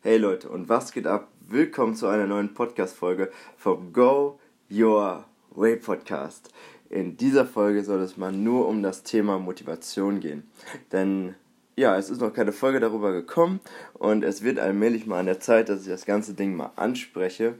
Hey 0.00 0.16
Leute, 0.16 0.48
und 0.48 0.68
was 0.68 0.92
geht 0.92 1.08
ab? 1.08 1.26
Willkommen 1.48 1.96
zu 1.96 2.06
einer 2.06 2.28
neuen 2.28 2.54
Podcast-Folge 2.54 3.32
vom 3.56 3.92
Go 3.92 4.38
Your 4.70 5.24
Way 5.50 5.74
Podcast. 5.74 6.50
In 6.88 7.16
dieser 7.16 7.44
Folge 7.44 7.82
soll 7.82 8.02
es 8.02 8.16
mal 8.16 8.30
nur 8.30 8.68
um 8.68 8.80
das 8.84 9.02
Thema 9.02 9.40
Motivation 9.40 10.20
gehen. 10.20 10.48
Denn 10.92 11.34
ja, 11.74 11.98
es 11.98 12.10
ist 12.10 12.20
noch 12.20 12.32
keine 12.32 12.52
Folge 12.52 12.78
darüber 12.78 13.10
gekommen 13.10 13.58
und 13.94 14.22
es 14.22 14.44
wird 14.44 14.60
allmählich 14.60 15.04
mal 15.04 15.18
an 15.18 15.26
der 15.26 15.40
Zeit, 15.40 15.68
dass 15.68 15.82
ich 15.82 15.88
das 15.88 16.06
ganze 16.06 16.34
Ding 16.34 16.54
mal 16.54 16.70
anspreche. 16.76 17.54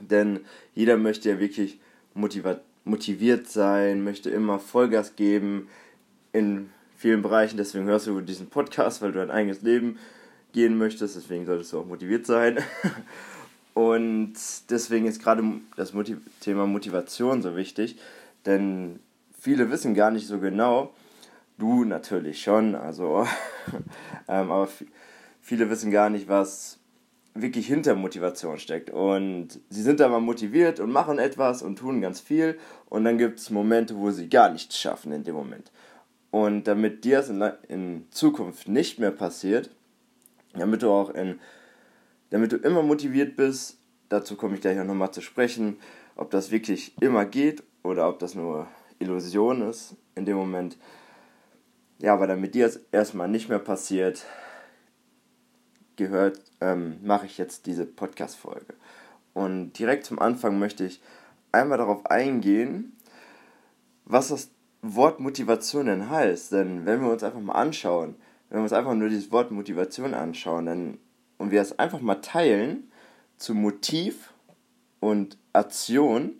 Denn 0.00 0.40
jeder 0.74 0.96
möchte 0.96 1.28
ja 1.28 1.40
wirklich 1.40 1.78
motiviert 2.14 3.48
sein, 3.48 4.02
möchte 4.02 4.30
immer 4.30 4.60
Vollgas 4.60 5.14
geben 5.14 5.68
in 6.32 6.70
vielen 6.96 7.20
Bereichen. 7.20 7.58
Deswegen 7.58 7.84
hörst 7.84 8.06
du 8.06 8.18
diesen 8.22 8.48
Podcast, 8.48 9.02
weil 9.02 9.12
du 9.12 9.18
dein 9.18 9.30
eigenes 9.30 9.60
Leben 9.60 9.98
gehen 10.52 10.78
möchtest, 10.78 11.16
deswegen 11.16 11.46
solltest 11.46 11.72
du 11.72 11.80
auch 11.80 11.86
motiviert 11.86 12.26
sein. 12.26 12.58
Und 13.74 14.34
deswegen 14.68 15.06
ist 15.06 15.22
gerade 15.22 15.42
das 15.76 15.94
Motiv 15.94 16.18
Thema 16.40 16.66
Motivation 16.66 17.40
so 17.40 17.56
wichtig, 17.56 17.96
denn 18.44 19.00
viele 19.38 19.70
wissen 19.70 19.94
gar 19.94 20.10
nicht 20.10 20.26
so 20.26 20.38
genau, 20.38 20.92
du 21.56 21.84
natürlich 21.84 22.42
schon, 22.42 22.74
also, 22.74 23.26
ähm, 24.28 24.50
aber 24.50 24.68
viele 25.40 25.70
wissen 25.70 25.90
gar 25.90 26.10
nicht, 26.10 26.28
was 26.28 26.78
wirklich 27.34 27.66
hinter 27.66 27.94
Motivation 27.94 28.58
steckt. 28.58 28.90
Und 28.90 29.60
sie 29.68 29.82
sind 29.82 30.00
da 30.00 30.08
mal 30.08 30.20
motiviert 30.20 30.80
und 30.80 30.90
machen 30.90 31.18
etwas 31.18 31.62
und 31.62 31.76
tun 31.76 32.00
ganz 32.00 32.20
viel 32.20 32.58
und 32.88 33.04
dann 33.04 33.18
gibt 33.18 33.38
es 33.38 33.50
Momente, 33.50 33.96
wo 33.96 34.10
sie 34.10 34.28
gar 34.28 34.50
nichts 34.50 34.78
schaffen 34.78 35.12
in 35.12 35.24
dem 35.24 35.34
Moment. 35.34 35.70
Und 36.30 36.64
damit 36.64 37.04
dir 37.04 37.18
das 37.18 37.28
in, 37.28 37.42
in 37.68 38.06
Zukunft 38.10 38.68
nicht 38.68 38.98
mehr 38.98 39.10
passiert, 39.10 39.70
damit 40.54 40.82
du 40.82 40.90
auch 40.90 41.10
in, 41.10 41.40
damit 42.30 42.52
du 42.52 42.56
immer 42.56 42.82
motiviert 42.82 43.36
bist, 43.36 43.78
dazu 44.08 44.36
komme 44.36 44.54
ich 44.54 44.60
gleich 44.60 44.78
auch 44.78 44.84
nochmal 44.84 45.12
zu 45.12 45.20
sprechen, 45.20 45.78
ob 46.16 46.30
das 46.30 46.50
wirklich 46.50 47.00
immer 47.00 47.24
geht 47.24 47.62
oder 47.82 48.08
ob 48.08 48.18
das 48.18 48.34
nur 48.34 48.66
Illusion 48.98 49.62
ist 49.62 49.96
in 50.14 50.24
dem 50.24 50.36
Moment. 50.36 50.76
Ja, 51.98 52.14
aber 52.14 52.26
damit 52.26 52.54
dir 52.54 52.66
es 52.66 52.80
erstmal 52.92 53.28
nicht 53.28 53.48
mehr 53.48 53.58
passiert, 53.58 54.24
gehört, 55.96 56.40
ähm, 56.60 56.98
mache 57.02 57.26
ich 57.26 57.38
jetzt 57.38 57.66
diese 57.66 57.84
Podcast-Folge. 57.84 58.74
Und 59.34 59.74
direkt 59.74 60.06
zum 60.06 60.18
Anfang 60.18 60.58
möchte 60.58 60.84
ich 60.84 61.00
einmal 61.52 61.78
darauf 61.78 62.06
eingehen, 62.06 62.96
was 64.04 64.28
das 64.28 64.50
Wort 64.82 65.20
Motivation 65.20 65.86
denn 65.86 66.10
heißt. 66.10 66.52
Denn 66.52 66.86
wenn 66.86 67.02
wir 67.02 67.10
uns 67.10 67.22
einfach 67.22 67.40
mal 67.40 67.52
anschauen, 67.52 68.16
wenn 68.50 68.58
wir 68.58 68.62
uns 68.64 68.72
einfach 68.72 68.94
nur 68.94 69.08
dieses 69.08 69.30
Wort 69.30 69.52
Motivation 69.52 70.12
anschauen 70.12 70.66
dann, 70.66 70.98
und 71.38 71.52
wir 71.52 71.62
es 71.62 71.78
einfach 71.78 72.00
mal 72.00 72.16
teilen 72.16 72.90
zu 73.38 73.54
Motiv 73.54 74.34
und 74.98 75.38
Aktion, 75.52 76.32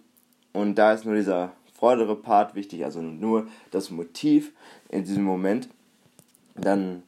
und 0.52 0.74
da 0.74 0.92
ist 0.92 1.06
nur 1.06 1.14
dieser 1.14 1.52
vordere 1.72 2.16
Part 2.16 2.54
wichtig, 2.54 2.84
also 2.84 3.00
nur 3.00 3.46
das 3.70 3.90
Motiv 3.90 4.52
in 4.90 5.04
diesem 5.04 5.22
Moment, 5.22 5.68
dann 6.54 7.04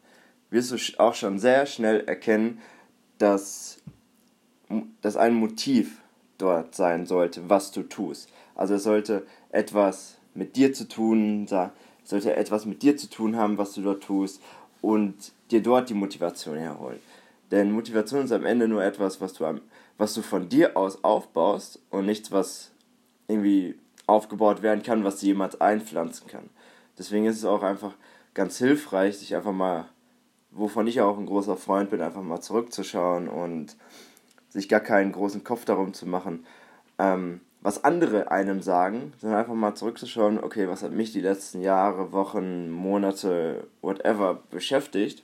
wirst 0.51 0.71
du 0.71 1.01
auch 1.01 1.15
schon 1.15 1.39
sehr 1.39 1.67
schnell 1.67 2.01
erkennen, 2.07 2.61
dass, 3.19 3.79
dass 5.03 5.17
ein 5.17 5.35
Motiv 5.35 6.01
dort 6.39 6.75
sein 6.75 7.07
sollte, 7.07 7.51
was 7.51 7.73
du 7.73 7.83
tust. 7.83 8.31
Also 8.55 8.75
es 8.75 8.85
sollte 8.85 9.27
etwas 9.51 10.17
mit 10.35 10.57
dir 10.57 10.73
zu 10.73 10.89
tun, 10.89 11.47
sollte 12.05 12.37
etwas 12.37 12.65
mit 12.65 12.83
dir 12.83 12.97
zu 12.97 13.11
tun 13.11 13.37
haben, 13.37 13.59
was 13.59 13.73
du 13.73 13.83
dort 13.83 14.03
tust 14.03 14.41
und 14.83 15.33
dir 15.51 15.63
dort 15.63 15.89
die 15.89 15.95
Motivation 15.95 16.59
herholen. 16.59 16.99
Denn 17.51 17.73
Motivation 17.73 18.25
ist 18.25 18.33
am 18.33 18.45
Ende 18.45 18.69
nur 18.69 18.85
etwas, 18.85 19.21
was 19.21 19.33
du, 19.33 19.47
am, 19.47 19.63
was 19.97 20.13
du 20.13 20.21
von 20.21 20.51
dir 20.51 20.77
aus 20.77 21.03
aufbaust 21.03 21.81
und 21.91 22.05
nichts, 22.05 22.31
was 22.31 22.73
irgendwie 23.29 23.79
aufgebaut 24.07 24.63
werden 24.63 24.83
kann, 24.83 25.05
was 25.05 25.17
dir 25.17 25.29
jemand 25.29 25.61
einpflanzen 25.63 26.27
kann. 26.27 26.51
Deswegen 26.99 27.25
ist 27.25 27.39
es 27.39 27.45
auch 27.45 27.63
einfach 27.63 27.95
ganz 28.35 28.59
hilfreich, 28.59 29.19
sich 29.19 29.35
einfach 29.35 29.53
mal, 29.53 29.89
wovon 30.51 30.87
ich 30.87 31.01
auch 31.01 31.19
ein 31.19 31.27
großer 31.27 31.57
Freund 31.57 31.91
bin, 31.91 32.03
einfach 32.03 32.23
mal 32.23 32.41
zurückzuschauen 32.41 33.29
und 33.29 33.77
sich 34.49 34.69
gar 34.69 34.81
keinen 34.81 35.13
großen 35.13 35.45
Kopf 35.45 35.65
darum 35.65 35.95
zu 35.95 36.07
machen, 36.07 36.45
ähm, 36.99 37.41
was 37.63 37.85
andere 37.85 38.31
einem 38.31 38.61
sagen, 38.61 39.13
sondern 39.19 39.39
einfach 39.39 39.55
mal 39.55 39.75
zurückzuschauen, 39.75 40.43
okay, 40.43 40.69
was 40.69 40.83
hat 40.83 40.93
mich 40.93 41.13
die 41.13 41.21
letzten 41.21 41.61
Jahre, 41.61 42.13
Wochen, 42.13 42.71
Monate, 42.71 43.69
whatever 43.81 44.43
beschäftigt 44.51 45.23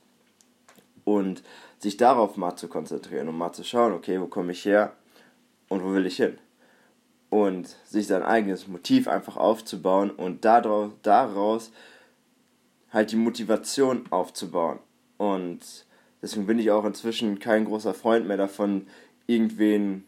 und 1.04 1.42
sich 1.80 1.96
darauf 1.96 2.36
mal 2.36 2.56
zu 2.56 2.68
konzentrieren 2.68 3.28
und 3.28 3.36
mal 3.36 3.52
zu 3.52 3.64
schauen, 3.64 3.92
okay, 3.92 4.20
wo 4.20 4.26
komme 4.26 4.52
ich 4.52 4.64
her 4.64 4.92
und 5.68 5.82
wo 5.82 5.92
will 5.92 6.06
ich 6.06 6.16
hin? 6.16 6.38
Und 7.30 7.76
sich 7.84 8.06
sein 8.06 8.22
eigenes 8.22 8.68
Motiv 8.68 9.08
einfach 9.08 9.36
aufzubauen 9.36 10.10
und 10.10 10.44
daraus, 10.44 10.92
daraus 11.02 11.72
halt 12.92 13.10
die 13.10 13.16
Motivation 13.16 14.04
aufzubauen. 14.10 14.78
Und 15.18 15.60
deswegen 16.22 16.46
bin 16.46 16.58
ich 16.58 16.70
auch 16.70 16.84
inzwischen 16.84 17.38
kein 17.38 17.64
großer 17.64 17.94
Freund 17.94 18.26
mehr 18.26 18.38
davon, 18.38 18.86
irgendwen 19.26 20.04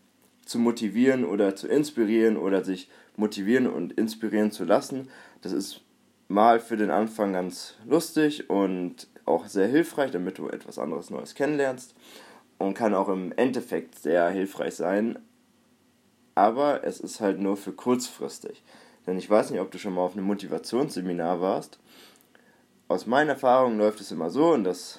zu 0.51 0.59
motivieren 0.59 1.25
oder 1.25 1.55
zu 1.55 1.69
inspirieren 1.69 2.37
oder 2.37 2.65
sich 2.65 2.91
motivieren 3.17 3.69
und 3.69 3.93
inspirieren 3.93 4.51
zu 4.51 4.65
lassen. 4.65 5.09
Das 5.43 5.53
ist 5.53 5.83
mal 6.27 6.59
für 6.59 6.77
den 6.77 6.91
Anfang 6.91 7.35
ganz 7.35 7.77
lustig 7.87 8.51
und 8.51 9.07
auch 9.27 9.47
sehr 9.47 9.69
hilfreich, 9.69 10.11
damit 10.11 10.39
du 10.39 10.49
etwas 10.49 10.81
anderes 10.81 11.11
Neues 11.11 11.37
kennenlernst 11.37 11.95
und 12.59 12.75
kann 12.75 12.95
auch 12.95 13.09
im 13.09 13.31
Endeffekt 13.37 13.97
sehr 14.01 14.29
hilfreich 14.31 14.75
sein. 14.75 15.21
Aber 16.35 16.83
es 16.83 16.99
ist 16.99 17.21
halt 17.21 17.39
nur 17.39 17.57
für 17.57 17.73
kurzfristig. 17.73 18.65
Denn 19.07 19.19
ich 19.19 19.31
weiß 19.31 19.51
nicht, 19.51 19.61
ob 19.61 19.71
du 19.71 19.79
schon 19.79 19.95
mal 19.95 20.03
auf 20.03 20.15
einem 20.15 20.27
Motivationsseminar 20.27 21.41
warst. 21.41 21.79
Aus 22.89 23.07
meiner 23.07 23.33
Erfahrung 23.33 23.79
läuft 23.79 24.01
es 24.01 24.11
immer 24.11 24.31
so, 24.31 24.53
und 24.53 24.65
das 24.65 24.99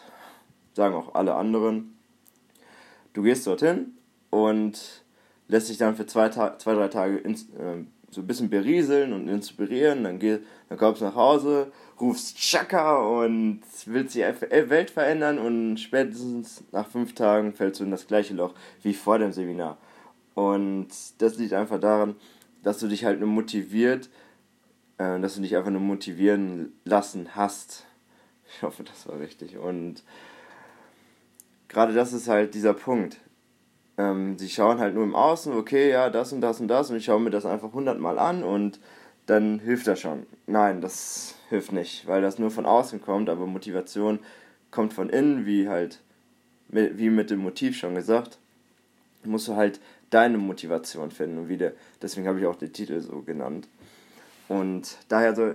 sagen 0.73 0.95
auch 0.95 1.13
alle 1.13 1.35
anderen. 1.35 1.97
Du 3.11 3.23
gehst 3.23 3.45
dorthin 3.47 3.97
und 4.29 5.03
lässt 5.51 5.67
sich 5.67 5.77
dann 5.77 5.95
für 5.95 6.05
zwei, 6.05 6.29
zwei 6.29 6.73
drei 6.73 6.87
Tage 6.87 7.17
ins, 7.17 7.43
äh, 7.43 7.83
so 8.09 8.21
ein 8.21 8.27
bisschen 8.27 8.49
berieseln 8.49 9.11
und 9.11 9.27
inspirieren. 9.27 10.05
Dann, 10.05 10.17
geht, 10.17 10.43
dann 10.69 10.77
kommst 10.77 11.01
du 11.01 11.05
nach 11.05 11.15
Hause, 11.15 11.71
rufst 11.99 12.37
Chaka 12.37 12.99
und 12.99 13.61
willst 13.85 14.15
die 14.15 14.21
Welt 14.21 14.89
verändern 14.89 15.39
und 15.39 15.77
spätestens 15.77 16.63
nach 16.71 16.87
fünf 16.87 17.13
Tagen 17.15 17.53
fällst 17.53 17.81
du 17.81 17.83
in 17.83 17.91
das 17.91 18.07
gleiche 18.07 18.33
Loch 18.33 18.53
wie 18.81 18.93
vor 18.93 19.19
dem 19.19 19.33
Seminar. 19.33 19.77
Und 20.35 20.87
das 21.17 21.37
liegt 21.37 21.53
einfach 21.53 21.79
daran, 21.79 22.15
dass 22.63 22.79
du 22.79 22.87
dich 22.87 23.03
halt 23.03 23.19
nur 23.19 23.29
motiviert, 23.29 24.09
äh, 24.97 25.19
dass 25.19 25.35
du 25.35 25.41
dich 25.41 25.57
einfach 25.57 25.71
nur 25.71 25.81
motivieren 25.81 26.71
lassen 26.85 27.35
hast. 27.35 27.85
Ich 28.53 28.63
hoffe, 28.63 28.83
das 28.83 29.07
war 29.07 29.19
richtig. 29.19 29.57
Und 29.57 30.03
gerade 31.67 31.93
das 31.93 32.13
ist 32.13 32.27
halt 32.27 32.53
dieser 32.53 32.73
Punkt. 32.73 33.20
Ähm, 34.01 34.37
sie 34.39 34.49
schauen 34.49 34.79
halt 34.79 34.95
nur 34.95 35.03
im 35.03 35.15
Außen, 35.15 35.53
okay, 35.53 35.91
ja, 35.91 36.09
das 36.09 36.33
und 36.33 36.41
das 36.41 36.59
und 36.59 36.67
das 36.67 36.89
und 36.89 36.97
ich 36.97 37.05
schaue 37.05 37.19
mir 37.19 37.29
das 37.29 37.45
einfach 37.45 37.73
hundertmal 37.73 38.17
an 38.17 38.43
und 38.43 38.79
dann 39.27 39.59
hilft 39.59 39.85
das 39.85 39.99
schon. 39.99 40.25
Nein, 40.47 40.81
das 40.81 41.35
hilft 41.49 41.71
nicht, 41.71 42.07
weil 42.07 42.21
das 42.21 42.39
nur 42.39 42.49
von 42.49 42.65
außen 42.65 43.01
kommt, 43.01 43.29
aber 43.29 43.45
Motivation 43.45 44.19
kommt 44.71 44.93
von 44.93 45.09
innen, 45.09 45.45
wie 45.45 45.69
halt, 45.69 45.99
wie 46.69 47.09
mit 47.09 47.29
dem 47.29 47.39
Motiv 47.39 47.77
schon 47.77 47.93
gesagt, 47.93 48.39
musst 49.23 49.47
du 49.47 49.55
halt 49.55 49.79
deine 50.09 50.37
Motivation 50.39 51.11
finden 51.11 51.37
und 51.37 51.49
wieder, 51.49 51.73
deswegen 52.01 52.27
habe 52.27 52.39
ich 52.39 52.45
auch 52.47 52.55
den 52.55 52.73
Titel 52.73 52.99
so 53.01 53.21
genannt. 53.21 53.67
Und 54.47 54.97
daher 55.09 55.35
so 55.35 55.53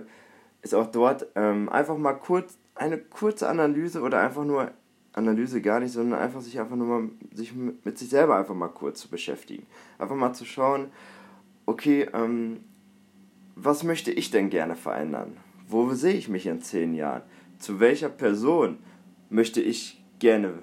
ist 0.61 0.73
auch 0.73 0.87
dort 0.87 1.27
ähm, 1.35 1.67
einfach 1.69 1.97
mal 1.97 2.13
kurz 2.13 2.57
eine 2.75 2.97
kurze 2.97 3.49
Analyse 3.49 4.01
oder 4.01 4.21
einfach 4.21 4.45
nur 4.45 4.71
Analyse 5.17 5.61
gar 5.61 5.79
nicht, 5.79 5.91
sondern 5.91 6.19
einfach 6.19 6.41
sich 6.41 6.59
einfach 6.59 6.75
nur 6.75 6.87
mal 6.87 7.09
sich 7.33 7.53
mit 7.53 7.97
sich 7.97 8.09
selber 8.09 8.37
einfach 8.37 8.55
mal 8.55 8.67
kurz 8.69 9.01
zu 9.01 9.09
beschäftigen. 9.09 9.65
Einfach 9.97 10.15
mal 10.15 10.33
zu 10.33 10.45
schauen, 10.45 10.87
okay, 11.65 12.07
ähm, 12.13 12.61
was 13.55 13.83
möchte 13.83 14.11
ich 14.11 14.31
denn 14.31 14.49
gerne 14.49 14.75
verändern? 14.75 15.37
Wo 15.67 15.93
sehe 15.93 16.13
ich 16.13 16.29
mich 16.29 16.45
in 16.45 16.61
zehn 16.61 16.93
Jahren? 16.93 17.23
Zu 17.57 17.79
welcher 17.79 18.09
Person 18.09 18.77
möchte 19.29 19.61
ich 19.61 20.03
gerne 20.19 20.53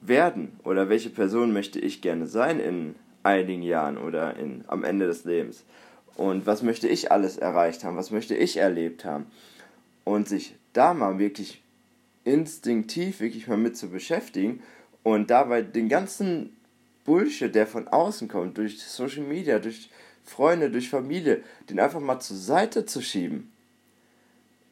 werden? 0.00 0.58
Oder 0.64 0.88
welche 0.88 1.10
Person 1.10 1.52
möchte 1.52 1.78
ich 1.78 2.02
gerne 2.02 2.26
sein 2.26 2.58
in 2.58 2.94
einigen 3.22 3.62
Jahren 3.62 3.96
oder 3.96 4.36
in, 4.36 4.64
am 4.66 4.84
Ende 4.84 5.06
des 5.06 5.24
Lebens? 5.24 5.64
Und 6.16 6.46
was 6.46 6.62
möchte 6.62 6.88
ich 6.88 7.10
alles 7.12 7.38
erreicht 7.38 7.84
haben? 7.84 7.96
Was 7.96 8.10
möchte 8.10 8.34
ich 8.34 8.56
erlebt 8.56 9.04
haben? 9.04 9.26
Und 10.04 10.28
sich 10.28 10.56
da 10.72 10.92
mal 10.92 11.18
wirklich 11.18 11.61
instinktiv 12.24 13.20
wirklich 13.20 13.48
mal 13.48 13.56
mit 13.56 13.76
zu 13.76 13.88
beschäftigen 13.88 14.62
und 15.02 15.30
dabei 15.30 15.62
den 15.62 15.88
ganzen 15.88 16.56
Bullshit, 17.04 17.54
der 17.54 17.66
von 17.66 17.88
außen 17.88 18.28
kommt, 18.28 18.58
durch 18.58 18.80
Social 18.82 19.24
Media, 19.24 19.58
durch 19.58 19.90
Freunde, 20.24 20.70
durch 20.70 20.88
Familie, 20.88 21.42
den 21.68 21.80
einfach 21.80 22.00
mal 22.00 22.20
zur 22.20 22.36
Seite 22.36 22.86
zu 22.86 23.02
schieben. 23.02 23.52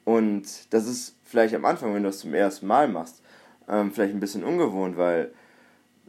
Und 0.05 0.44
das 0.70 0.87
ist 0.87 1.17
vielleicht 1.25 1.55
am 1.55 1.64
Anfang, 1.64 1.94
wenn 1.94 2.02
du 2.02 2.08
das 2.08 2.20
zum 2.20 2.35
ersten 2.35 2.67
Mal 2.67 2.88
machst, 2.88 3.23
ähm, 3.69 3.93
vielleicht 3.93 4.14
ein 4.14 4.20
bisschen 4.20 4.44
ungewohnt, 4.44 4.97
weil 4.97 5.32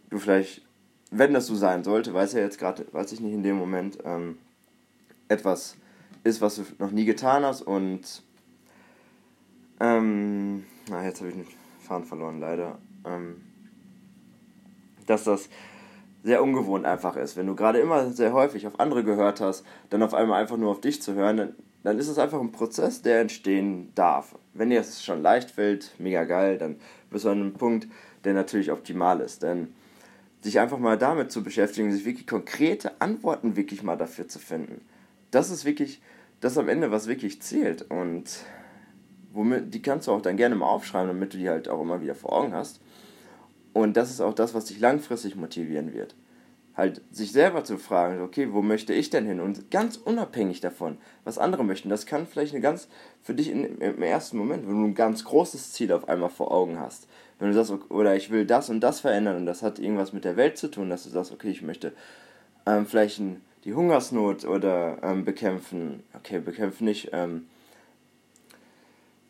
du 0.09 0.19
vielleicht, 0.19 0.61
wenn 1.09 1.33
das 1.33 1.47
so 1.47 1.55
sein 1.55 1.83
sollte, 1.83 2.13
weiß 2.13 2.33
ja 2.33 2.39
jetzt 2.39 2.59
gerade, 2.59 2.85
weiß 2.91 3.11
ich 3.11 3.19
nicht 3.19 3.33
in 3.33 3.43
dem 3.43 3.57
Moment, 3.57 3.97
ähm, 4.05 4.37
etwas 5.27 5.75
ist, 6.23 6.41
was 6.41 6.55
du 6.55 6.63
noch 6.77 6.91
nie 6.91 7.05
getan 7.05 7.43
hast 7.43 7.61
und 7.61 8.23
ähm, 9.81 10.63
na, 10.89 11.03
jetzt 11.03 11.19
habe 11.19 11.29
ich 11.29 11.35
den 11.35 11.47
Faden 11.79 12.05
verloren, 12.05 12.39
leider. 12.39 12.77
Ähm, 13.05 13.41
dass 15.07 15.23
das 15.23 15.49
sehr 16.23 16.43
ungewohnt 16.43 16.85
einfach 16.85 17.15
ist. 17.15 17.35
Wenn 17.35 17.47
du 17.47 17.55
gerade 17.55 17.79
immer 17.79 18.11
sehr 18.11 18.33
häufig 18.33 18.67
auf 18.67 18.79
andere 18.79 19.03
gehört 19.03 19.41
hast, 19.41 19.65
dann 19.89 20.03
auf 20.03 20.13
einmal 20.13 20.39
einfach 20.39 20.57
nur 20.57 20.69
auf 20.69 20.81
dich 20.81 21.01
zu 21.01 21.15
hören, 21.15 21.37
dann, 21.37 21.55
dann 21.83 21.97
ist 21.97 22.09
es 22.09 22.19
einfach 22.19 22.39
ein 22.39 22.51
Prozess, 22.51 23.01
der 23.01 23.21
entstehen 23.21 23.91
darf. 23.95 24.35
Wenn 24.53 24.69
dir 24.69 24.79
es 24.79 25.03
schon 25.03 25.23
leicht 25.23 25.49
fällt, 25.49 25.95
mega 25.97 26.25
geil, 26.25 26.59
dann 26.59 26.75
bist 27.09 27.25
du 27.25 27.29
an 27.29 27.41
einem 27.41 27.53
Punkt, 27.53 27.87
der 28.23 28.33
natürlich 28.33 28.71
optimal 28.71 29.19
ist. 29.19 29.41
Denn 29.41 29.73
sich 30.41 30.59
einfach 30.59 30.77
mal 30.77 30.97
damit 30.97 31.31
zu 31.31 31.43
beschäftigen, 31.43 31.91
sich 31.91 32.05
wirklich 32.05 32.27
konkrete 32.27 33.01
Antworten 33.01 33.55
wirklich 33.55 33.81
mal 33.81 33.97
dafür 33.97 34.27
zu 34.27 34.37
finden, 34.37 34.81
das 35.31 35.49
ist 35.49 35.65
wirklich 35.65 36.01
das 36.39 36.57
am 36.57 36.69
Ende, 36.69 36.91
was 36.91 37.07
wirklich 37.07 37.41
zählt. 37.41 37.89
Und 37.89 38.43
womit, 39.33 39.73
die 39.73 39.81
kannst 39.81 40.07
du 40.07 40.11
auch 40.11 40.21
dann 40.21 40.37
gerne 40.37 40.55
mal 40.55 40.67
aufschreiben, 40.67 41.07
damit 41.07 41.33
du 41.33 41.37
die 41.37 41.49
halt 41.49 41.69
auch 41.69 41.81
immer 41.81 42.01
wieder 42.01 42.15
vor 42.15 42.33
Augen 42.33 42.53
hast. 42.53 42.81
Und 43.73 43.95
das 43.97 44.09
ist 44.09 44.21
auch 44.21 44.33
das, 44.33 44.53
was 44.53 44.65
dich 44.65 44.79
langfristig 44.79 45.35
motivieren 45.35 45.93
wird. 45.93 46.15
Halt 46.75 47.01
sich 47.11 47.31
selber 47.31 47.63
zu 47.63 47.77
fragen, 47.77 48.21
okay, 48.21 48.53
wo 48.53 48.61
möchte 48.61 48.93
ich 48.93 49.09
denn 49.09 49.25
hin? 49.25 49.41
Und 49.41 49.71
ganz 49.71 49.97
unabhängig 49.97 50.61
davon, 50.61 50.97
was 51.23 51.37
andere 51.37 51.63
möchten. 51.63 51.89
Das 51.89 52.05
kann 52.05 52.27
vielleicht 52.27 52.53
eine 52.53 52.61
ganz, 52.61 52.87
für 53.21 53.33
dich 53.33 53.49
in, 53.49 53.79
im 53.79 54.01
ersten 54.01 54.37
Moment, 54.37 54.67
wenn 54.67 54.81
du 54.81 54.87
ein 54.87 54.95
ganz 54.95 55.25
großes 55.25 55.73
Ziel 55.73 55.91
auf 55.91 56.07
einmal 56.07 56.29
vor 56.29 56.51
Augen 56.51 56.79
hast. 56.79 57.07
Wenn 57.39 57.49
du 57.49 57.53
sagst, 57.53 57.91
oder 57.91 58.15
ich 58.15 58.29
will 58.29 58.45
das 58.45 58.69
und 58.69 58.79
das 58.81 59.01
verändern 59.01 59.35
und 59.35 59.45
das 59.45 59.63
hat 59.63 59.79
irgendwas 59.79 60.13
mit 60.13 60.23
der 60.23 60.37
Welt 60.37 60.57
zu 60.57 60.69
tun, 60.69 60.89
dass 60.89 61.03
du 61.03 61.09
sagst, 61.09 61.31
okay, 61.31 61.49
ich 61.49 61.61
möchte 61.61 61.93
ähm, 62.65 62.85
vielleicht 62.85 63.19
ein, 63.19 63.41
die 63.65 63.73
Hungersnot 63.73 64.45
oder 64.45 64.99
ähm, 65.03 65.25
bekämpfen. 65.25 66.03
Okay, 66.13 66.39
bekämpfen 66.39 66.85
nicht. 66.85 67.09
Ähm, 67.11 67.47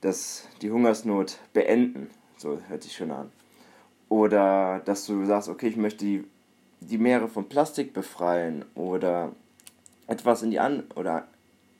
das, 0.02 0.48
die 0.62 0.72
Hungersnot 0.72 1.38
beenden. 1.54 2.10
So 2.38 2.60
hört 2.68 2.84
sich 2.84 2.96
schon 2.96 3.12
an. 3.12 3.32
Oder 4.10 4.82
dass 4.86 5.06
du 5.06 5.26
sagst, 5.26 5.48
okay, 5.48 5.68
ich 5.68 5.78
möchte 5.78 6.06
die, 6.06 6.24
die 6.82 6.98
Meere 6.98 7.28
von 7.28 7.48
Plastik 7.48 7.94
befreien 7.94 8.66
oder 8.76 9.32
etwas 10.08 10.42
in 10.44 10.52
die 10.52 10.60
an 10.60 10.84
oder 10.96 11.28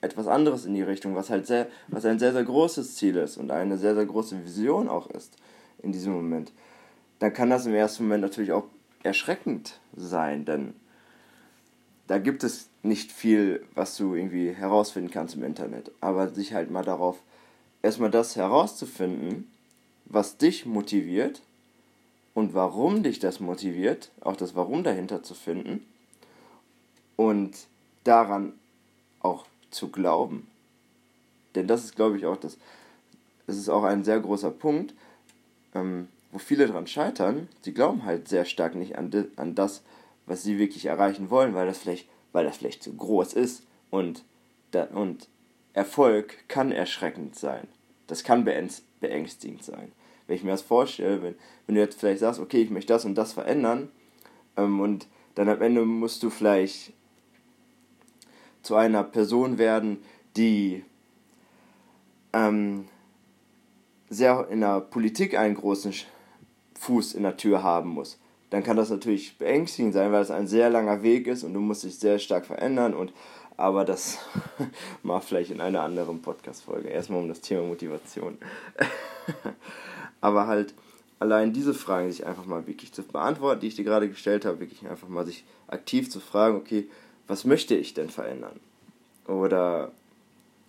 etwas 0.00 0.26
anderes 0.26 0.64
in 0.64 0.74
die 0.74 0.82
Richtung, 0.82 1.14
was 1.14 1.30
halt 1.30 1.46
sehr, 1.46 1.68
was 1.88 2.04
ein 2.04 2.18
sehr, 2.18 2.32
sehr 2.32 2.44
großes 2.44 2.96
Ziel 2.96 3.16
ist 3.16 3.36
und 3.36 3.50
eine 3.50 3.76
sehr, 3.76 3.94
sehr 3.94 4.06
große 4.06 4.44
Vision 4.44 4.88
auch 4.88 5.10
ist 5.10 5.36
in 5.82 5.92
diesem 5.92 6.12
Moment, 6.12 6.52
dann 7.18 7.32
kann 7.32 7.50
das 7.50 7.66
im 7.66 7.74
ersten 7.74 8.04
Moment 8.04 8.22
natürlich 8.22 8.52
auch 8.52 8.64
erschreckend 9.02 9.80
sein, 9.94 10.44
denn 10.44 10.74
da 12.06 12.18
gibt 12.18 12.44
es 12.44 12.68
nicht 12.82 13.12
viel, 13.12 13.64
was 13.74 13.96
du 13.96 14.14
irgendwie 14.14 14.50
herausfinden 14.50 15.10
kannst 15.10 15.34
im 15.36 15.44
Internet. 15.44 15.92
Aber 16.00 16.28
sich 16.28 16.52
halt 16.52 16.70
mal 16.70 16.84
darauf, 16.84 17.22
erstmal 17.82 18.10
das 18.10 18.36
herauszufinden, 18.36 19.50
was 20.06 20.38
dich 20.38 20.66
motiviert 20.66 21.42
und 22.34 22.54
warum 22.54 23.02
dich 23.02 23.18
das 23.18 23.40
motiviert, 23.40 24.10
auch 24.20 24.36
das 24.36 24.54
Warum 24.54 24.84
dahinter 24.84 25.22
zu 25.22 25.34
finden 25.34 25.86
und 27.16 27.66
daran 28.04 28.54
auch 29.20 29.46
zu 29.70 29.90
glauben. 29.90 30.46
Denn 31.54 31.66
das 31.66 31.84
ist, 31.84 31.96
glaube 31.96 32.16
ich, 32.16 32.26
auch 32.26 32.36
das, 32.36 32.56
das 33.46 33.56
ist 33.56 33.68
auch 33.68 33.84
ein 33.84 34.04
sehr 34.04 34.20
großer 34.20 34.50
Punkt, 34.50 34.94
ähm, 35.74 36.08
wo 36.30 36.38
viele 36.38 36.66
daran 36.66 36.86
scheitern. 36.86 37.48
Sie 37.60 37.74
glauben 37.74 38.04
halt 38.04 38.28
sehr 38.28 38.44
stark 38.44 38.74
nicht 38.74 38.96
an, 38.96 39.10
an 39.36 39.54
das, 39.54 39.82
was 40.26 40.42
sie 40.42 40.58
wirklich 40.58 40.86
erreichen 40.86 41.30
wollen, 41.30 41.54
weil 41.54 41.66
das 41.66 41.78
vielleicht, 41.78 42.08
weil 42.32 42.44
das 42.44 42.56
vielleicht 42.56 42.82
zu 42.82 42.94
groß 42.94 43.34
ist 43.34 43.64
und, 43.90 44.24
da, 44.70 44.84
und 44.84 45.28
Erfolg 45.72 46.48
kann 46.48 46.72
erschreckend 46.72 47.36
sein. 47.36 47.68
Das 48.06 48.24
kann 48.24 48.44
beängstigend 48.44 49.64
sein 49.64 49.92
wenn 50.26 50.36
ich 50.36 50.44
mir 50.44 50.52
das 50.52 50.62
vorstelle, 50.62 51.22
wenn, 51.22 51.34
wenn 51.66 51.74
du 51.74 51.80
jetzt 51.80 52.00
vielleicht 52.00 52.20
sagst, 52.20 52.40
okay, 52.40 52.62
ich 52.62 52.70
möchte 52.70 52.92
das 52.92 53.04
und 53.04 53.14
das 53.16 53.32
verändern, 53.32 53.90
ähm, 54.56 54.80
und 54.80 55.06
dann 55.34 55.48
am 55.48 55.62
Ende 55.62 55.84
musst 55.84 56.22
du 56.22 56.30
vielleicht 56.30 56.92
zu 58.62 58.76
einer 58.76 59.02
Person 59.02 59.58
werden, 59.58 59.98
die 60.36 60.84
ähm, 62.32 62.88
sehr 64.08 64.48
in 64.50 64.60
der 64.60 64.80
Politik 64.80 65.36
einen 65.36 65.54
großen 65.54 65.92
Fuß 66.78 67.14
in 67.14 67.24
der 67.24 67.36
Tür 67.36 67.62
haben 67.62 67.90
muss. 67.90 68.18
Dann 68.50 68.62
kann 68.62 68.76
das 68.76 68.90
natürlich 68.90 69.38
beängstigend 69.38 69.94
sein, 69.94 70.12
weil 70.12 70.22
es 70.22 70.30
ein 70.30 70.46
sehr 70.46 70.70
langer 70.70 71.02
Weg 71.02 71.26
ist 71.26 71.42
und 71.42 71.54
du 71.54 71.60
musst 71.60 71.84
dich 71.84 71.98
sehr 71.98 72.18
stark 72.18 72.46
verändern 72.46 72.94
und 72.94 73.12
aber 73.56 73.84
das 73.84 74.18
macht 75.02 75.24
vielleicht 75.24 75.50
in 75.50 75.60
einer 75.60 75.82
anderen 75.82 76.22
Podcast-Folge. 76.22 76.88
Erstmal 76.88 77.20
um 77.20 77.28
das 77.28 77.40
Thema 77.40 77.62
Motivation. 77.62 78.38
Aber 80.20 80.46
halt 80.46 80.74
allein 81.18 81.52
diese 81.52 81.74
Fragen 81.74 82.10
sich 82.10 82.26
einfach 82.26 82.46
mal 82.46 82.66
wirklich 82.66 82.92
zu 82.92 83.02
beantworten, 83.02 83.60
die 83.60 83.68
ich 83.68 83.76
dir 83.76 83.84
gerade 83.84 84.08
gestellt 84.08 84.44
habe, 84.44 84.60
wirklich 84.60 84.88
einfach 84.88 85.08
mal 85.08 85.26
sich 85.26 85.44
aktiv 85.68 86.10
zu 86.10 86.20
fragen, 86.20 86.56
okay, 86.56 86.88
was 87.26 87.44
möchte 87.44 87.74
ich 87.74 87.94
denn 87.94 88.10
verändern? 88.10 88.58
Oder 89.26 89.92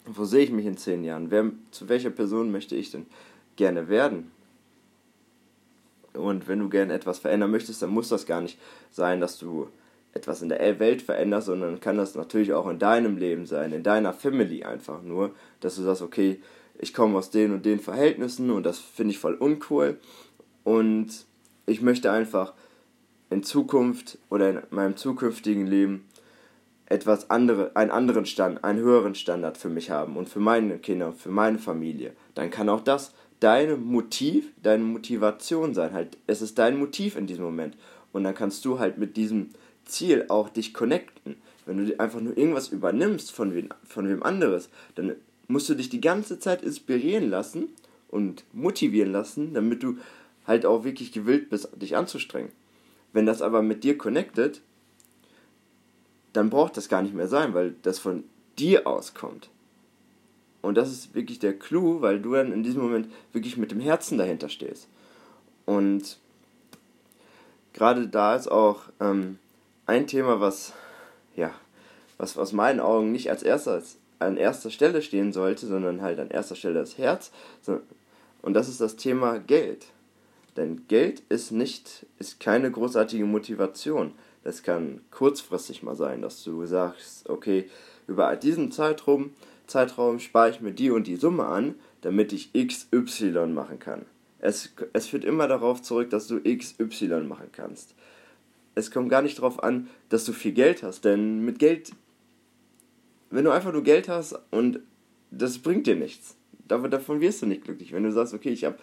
wo 0.05 0.25
sehe 0.25 0.43
ich 0.43 0.51
mich 0.51 0.65
in 0.65 0.77
zehn 0.77 1.03
Jahren? 1.03 1.31
Wer, 1.31 1.51
zu 1.71 1.89
welcher 1.89 2.09
Person 2.09 2.51
möchte 2.51 2.75
ich 2.75 2.91
denn 2.91 3.05
gerne 3.55 3.89
werden? 3.89 4.31
Und 6.13 6.47
wenn 6.47 6.59
du 6.59 6.69
gerne 6.69 6.93
etwas 6.93 7.19
verändern 7.19 7.49
möchtest, 7.49 7.81
dann 7.81 7.89
muss 7.89 8.09
das 8.09 8.25
gar 8.25 8.41
nicht 8.41 8.59
sein, 8.91 9.19
dass 9.19 9.39
du 9.39 9.67
etwas 10.13 10.41
in 10.41 10.49
der 10.49 10.79
Welt 10.79 11.01
veränderst, 11.01 11.47
sondern 11.47 11.79
kann 11.79 11.97
das 11.97 12.15
natürlich 12.15 12.53
auch 12.53 12.69
in 12.69 12.79
deinem 12.79 13.17
Leben 13.17 13.45
sein, 13.45 13.73
in 13.73 13.83
deiner 13.83 14.13
Family 14.13 14.63
einfach 14.63 15.01
nur, 15.01 15.31
dass 15.59 15.75
du 15.75 15.81
sagst, 15.81 16.01
okay, 16.01 16.39
ich 16.79 16.93
komme 16.93 17.17
aus 17.17 17.29
den 17.29 17.53
und 17.53 17.65
den 17.65 17.79
Verhältnissen 17.79 18.51
und 18.51 18.63
das 18.63 18.79
finde 18.79 19.11
ich 19.11 19.19
voll 19.19 19.35
uncool. 19.35 19.97
Und 20.63 21.25
ich 21.65 21.81
möchte 21.81 22.11
einfach 22.11 22.53
in 23.29 23.43
Zukunft 23.43 24.17
oder 24.29 24.49
in 24.49 24.61
meinem 24.69 24.95
zukünftigen 24.95 25.65
Leben 25.65 26.05
etwas 26.85 27.29
andere, 27.29 27.75
einen 27.75 27.91
anderen 27.91 28.25
Stand, 28.25 28.63
einen 28.63 28.79
höheren 28.79 29.15
Standard 29.15 29.57
für 29.57 29.69
mich 29.69 29.89
haben 29.89 30.15
und 30.15 30.29
für 30.29 30.39
meine 30.39 30.77
Kinder, 30.77 31.13
für 31.13 31.31
meine 31.31 31.57
Familie, 31.57 32.13
dann 32.35 32.51
kann 32.51 32.69
auch 32.69 32.81
das 32.81 33.13
deine 33.39 33.75
Motiv, 33.75 34.51
deine 34.61 34.83
Motivation 34.83 35.73
sein. 35.73 35.91
Halt, 35.91 36.17
es 36.27 36.41
ist 36.41 36.57
dein 36.59 36.77
Motiv 36.77 37.17
in 37.17 37.27
diesem 37.27 37.43
Moment. 37.43 37.75
Und 38.13 38.23
dann 38.23 38.35
kannst 38.35 38.63
du 38.63 38.79
halt 38.79 38.97
mit 38.97 39.17
diesem 39.17 39.49
Ziel 39.85 40.25
auch 40.29 40.49
dich 40.49 40.73
connecten. 40.73 41.35
Wenn 41.65 41.85
du 41.85 41.99
einfach 41.99 42.19
nur 42.19 42.37
irgendwas 42.37 42.69
übernimmst 42.69 43.31
von 43.31 43.53
wem, 43.53 43.69
von 43.87 44.07
wem 44.07 44.23
anderes, 44.23 44.69
dann 44.95 45.15
musst 45.47 45.69
du 45.69 45.75
dich 45.75 45.89
die 45.89 46.01
ganze 46.01 46.39
Zeit 46.39 46.61
inspirieren 46.61 47.29
lassen 47.29 47.69
und 48.09 48.43
motivieren 48.53 49.11
lassen, 49.11 49.53
damit 49.53 49.83
du 49.83 49.97
halt 50.45 50.65
auch 50.65 50.83
wirklich 50.83 51.11
gewillt 51.11 51.49
bist, 51.49 51.69
dich 51.81 51.95
anzustrengen. 51.95 52.51
Wenn 53.13 53.25
das 53.25 53.41
aber 53.41 53.61
mit 53.61 53.83
dir 53.83 53.97
connected, 53.97 54.61
dann 56.33 56.49
braucht 56.49 56.77
das 56.77 56.89
gar 56.89 57.01
nicht 57.01 57.13
mehr 57.13 57.27
sein, 57.27 57.53
weil 57.53 57.75
das 57.83 57.99
von 57.99 58.23
dir 58.57 58.87
auskommt. 58.87 59.49
Und 60.61 60.75
das 60.75 60.91
ist 60.91 61.13
wirklich 61.13 61.39
der 61.39 61.57
Clou, 61.57 62.01
weil 62.01 62.21
du 62.21 62.33
dann 62.33 62.51
in 62.51 62.63
diesem 62.63 62.81
Moment 62.81 63.09
wirklich 63.31 63.57
mit 63.57 63.71
dem 63.71 63.79
Herzen 63.79 64.17
dahinter 64.17 64.49
stehst. 64.49 64.87
Und 65.65 66.17
gerade 67.73 68.07
da 68.07 68.35
ist 68.35 68.49
auch 68.49 68.83
ähm, 68.99 69.37
ein 69.85 70.07
Thema, 70.07 70.39
was, 70.39 70.73
ja, 71.35 71.51
was 72.17 72.37
aus 72.37 72.53
meinen 72.53 72.79
Augen 72.79 73.11
nicht 73.11 73.29
als 73.29 73.43
erstes 73.43 73.97
an 74.19 74.37
erster 74.37 74.71
Stelle 74.71 75.01
stehen 75.01 75.33
sollte, 75.33 75.67
sondern 75.67 76.01
halt 76.01 76.19
an 76.19 76.29
erster 76.29 76.55
Stelle 76.55 76.75
das 76.75 76.97
Herz. 76.97 77.31
Und 78.41 78.53
das 78.53 78.69
ist 78.69 78.81
das 78.81 78.95
Thema 78.95 79.39
Geld. 79.39 79.87
Denn 80.55 80.87
Geld 80.87 81.23
ist 81.29 81.51
nicht, 81.51 82.05
ist 82.19 82.39
keine 82.39 82.71
großartige 82.71 83.25
Motivation. 83.25 84.13
Das 84.43 84.63
kann 84.63 85.01
kurzfristig 85.11 85.83
mal 85.83 85.95
sein, 85.95 86.21
dass 86.21 86.43
du 86.43 86.65
sagst, 86.65 87.29
okay, 87.29 87.69
über 88.07 88.35
diesen 88.35 88.71
Zeitraum, 88.71 89.31
Zeitraum 89.67 90.19
spare 90.19 90.49
ich 90.49 90.61
mir 90.61 90.73
die 90.73 90.91
und 90.91 91.07
die 91.07 91.15
Summe 91.15 91.45
an, 91.45 91.75
damit 92.01 92.33
ich 92.33 92.51
XY 92.53 93.47
machen 93.47 93.79
kann. 93.79 94.05
Es, 94.39 94.73
es 94.91 95.07
führt 95.07 95.23
immer 95.23 95.47
darauf 95.47 95.81
zurück, 95.81 96.09
dass 96.09 96.27
du 96.27 96.41
XY 96.41 97.23
machen 97.23 97.49
kannst. 97.53 97.95
Es 98.75 98.91
kommt 98.91 99.09
gar 99.09 99.21
nicht 99.21 99.37
darauf 99.37 99.63
an, 99.63 99.87
dass 100.09 100.25
du 100.25 100.33
viel 100.33 100.53
Geld 100.53 100.83
hast, 100.83 101.05
denn 101.05 101.45
mit 101.45 101.59
Geld 101.59 101.91
wenn 103.33 103.45
du 103.45 103.51
einfach 103.51 103.73
nur 103.73 103.81
Geld 103.81 104.09
hast 104.09 104.39
und 104.51 104.79
das 105.31 105.57
bringt 105.57 105.87
dir 105.87 105.95
nichts. 105.95 106.35
Davon 106.67 107.19
wirst 107.19 107.41
du 107.41 107.47
nicht 107.47 107.63
glücklich. 107.63 107.91
Wenn 107.91 108.03
du 108.03 108.11
sagst, 108.11 108.33
okay, 108.35 108.49
ich 108.49 108.63
habe, 108.63 108.77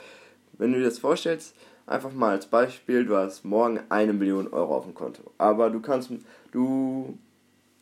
wenn 0.58 0.72
du 0.72 0.78
dir 0.78 0.84
das 0.84 0.98
vorstellst, 0.98 1.54
einfach 1.86 2.12
mal 2.12 2.30
als 2.30 2.46
Beispiel, 2.46 3.04
du 3.04 3.16
hast 3.16 3.44
morgen 3.44 3.78
eine 3.90 4.12
Million 4.12 4.48
Euro 4.48 4.76
auf 4.76 4.84
dem 4.84 4.94
Konto, 4.94 5.22
aber 5.38 5.70
du 5.70 5.80
kannst, 5.80 6.10
du 6.50 7.16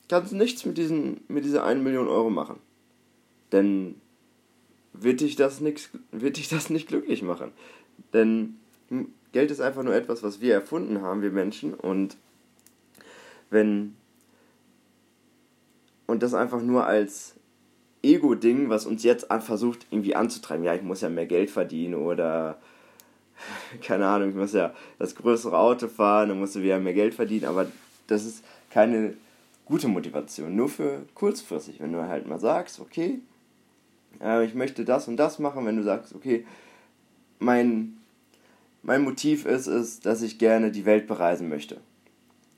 kannst 0.09 0.35
nichts 0.35 0.67
mit, 0.67 0.77
diesen, 0.77 1.23
mit 1.29 1.47
dieser 1.47 1.65
eine 1.65 1.81
Million 1.81 2.07
Euro 2.07 2.29
machen. 2.29 2.59
Denn 3.51 3.95
wird 4.93 5.23
dich 5.23 5.37
das, 5.37 5.61
nix, 5.61 5.89
wird 6.13 6.37
dich 6.37 6.49
das 6.49 6.69
nicht 6.69 6.89
glücklich 6.89 7.23
machen. 7.23 7.53
Denn 8.13 8.59
Geld 9.33 9.51
ist 9.51 9.61
einfach 9.61 9.83
nur 9.83 9.95
etwas, 9.95 10.23
was 10.23 10.41
wir 10.41 10.55
erfunden 10.55 11.03
haben, 11.03 11.23
wir 11.23 11.31
Menschen. 11.31 11.75
Und 11.75 12.17
wenn. 13.51 13.97
Und 16.07 16.23
das 16.23 16.33
einfach 16.33 16.63
nur 16.63 16.87
als 16.87 17.35
Ego-Ding, 18.03 18.71
was 18.71 18.87
uns 18.87 19.03
jetzt 19.03 19.27
versucht 19.41 19.87
irgendwie 19.91 20.15
anzutreiben. 20.15 20.65
Ja, 20.65 20.75
ich 20.75 20.83
muss 20.83 21.03
ja 21.03 21.11
mehr 21.11 21.27
Geld 21.27 21.51
verdienen 21.51 21.95
oder 21.95 22.59
keine 23.83 24.07
Ahnung, 24.07 24.31
ich 24.31 24.35
muss 24.35 24.53
ja 24.53 24.73
das 24.99 25.15
größere 25.15 25.57
Auto 25.57 25.89
fahren, 25.89 26.31
dann 26.31 26.39
musst 26.39 26.57
du 26.57 26.63
wieder 26.63 26.79
mehr 26.79 26.95
Geld 26.95 27.15
verdienen, 27.15 27.47
aber 27.47 27.67
das 28.07 28.25
ist 28.25 28.45
keine 28.71 29.15
gute 29.65 29.89
Motivation, 29.89 30.57
nur 30.57 30.69
für 30.69 31.03
kurzfristig, 31.15 31.81
wenn 31.81 31.93
du 31.93 32.07
halt 32.07 32.27
mal 32.27 32.41
sagst, 32.41 32.81
okay, 32.81 33.21
äh, 34.21 34.45
ich 34.45 34.55
möchte 34.55 34.85
das 34.85 35.09
und 35.09 35.17
das 35.17 35.39
machen, 35.39 35.67
wenn 35.67 35.77
du 35.77 35.83
sagst, 35.83 36.15
okay, 36.15 36.47
mein, 37.39 37.98
mein 38.83 39.03
Motiv 39.03 39.45
ist 39.45 39.67
es, 39.67 40.01
dass 40.01 40.23
ich 40.23 40.39
gerne 40.39 40.71
die 40.71 40.87
Welt 40.87 41.07
bereisen 41.07 41.49
möchte. 41.49 41.79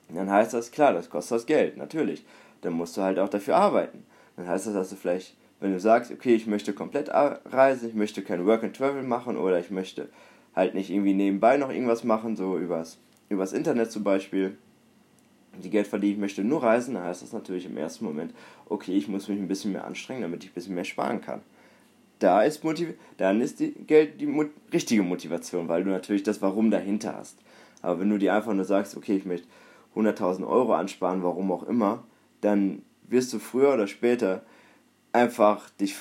Dann 0.09 0.31
heißt 0.31 0.55
das, 0.55 0.71
klar, 0.71 0.93
das 0.93 1.11
kostet 1.11 1.37
das 1.37 1.47
Geld, 1.47 1.77
natürlich. 1.77 2.25
Dann 2.63 2.73
musst 2.75 2.97
du 2.97 3.03
halt 3.03 3.19
auch 3.19 3.29
dafür 3.29 3.57
arbeiten. 3.57 4.05
Dann 4.37 4.49
heißt 4.49 4.67
das, 4.67 4.75
dass 4.75 4.91
du 4.91 4.97
vielleicht, 4.97 5.37
wenn 5.61 5.73
du 5.73 5.81
sagst, 5.81 6.11
okay, 6.11 6.35
ich 6.35 6.47
möchte 6.47 6.73
komplett 6.73 7.11
reisen, 7.11 7.89
ich 7.89 7.95
möchte 7.95 8.23
kein 8.23 8.47
Work 8.47 8.65
and 8.65 8.77
Travel 8.77 9.03
machen 9.03 9.37
oder 9.37 9.59
ich 9.59 9.71
möchte 9.71 10.09
halt 10.55 10.75
nicht 10.75 10.91
irgendwie 10.91 11.15
nebenbei 11.15 11.57
noch 11.57 11.71
irgendwas 11.71 12.05
machen, 12.05 12.37
so 12.37 12.59
übers, 12.59 12.99
übers 13.29 13.53
Internet 13.53 13.93
zum 13.93 14.03
Beispiel, 14.03 14.57
die 15.63 15.71
Geld 15.71 15.87
verdienen, 15.87 16.15
ich 16.15 16.21
möchte 16.21 16.45
nur 16.45 16.63
reisen, 16.63 16.95
dann 16.95 17.05
heißt 17.05 17.23
das 17.23 17.33
natürlich 17.33 17.67
im 17.67 17.77
ersten 17.77 18.05
Moment, 18.05 18.33
okay, 18.67 18.97
ich 18.97 19.09
muss 19.09 19.29
mich 19.29 19.39
ein 19.39 19.49
bisschen 19.49 19.73
mehr 19.73 19.85
anstrengen, 19.85 20.23
damit 20.23 20.45
ich 20.45 20.51
ein 20.51 20.55
bisschen 20.55 20.75
mehr 20.75 20.85
sparen 20.85 21.21
kann. 21.21 21.41
Da 22.21 22.43
ist 22.43 22.63
Motiv 22.63 22.95
dann 23.17 23.41
ist 23.41 23.61
die 23.61 23.73
Geld 23.73 24.21
die 24.21 24.27
mo 24.27 24.45
richtige 24.73 25.03
Motivation, 25.03 25.69
weil 25.69 25.83
du 25.83 25.91
natürlich 25.91 26.23
das 26.23 26.41
Warum 26.41 26.71
dahinter 26.71 27.17
hast. 27.17 27.39
Aber 27.83 27.99
wenn 27.99 28.11
du 28.11 28.19
dir 28.19 28.35
einfach 28.35 28.53
nur 28.53 28.65
sagst, 28.65 28.97
okay, 28.97 29.17
ich 29.17 29.25
möchte 29.25 29.49
100.000 29.97 30.47
Euro 30.47 30.75
ansparen, 30.75 31.23
warum 31.23 31.51
auch 31.51 31.65
immer, 31.65 32.05
dann 32.43 32.83
wirst 33.09 33.33
du 33.33 33.39
früher 33.39 33.75
oder 33.75 33.87
später 33.87 34.43
einfach 35.13 35.69
dich, 35.71 35.97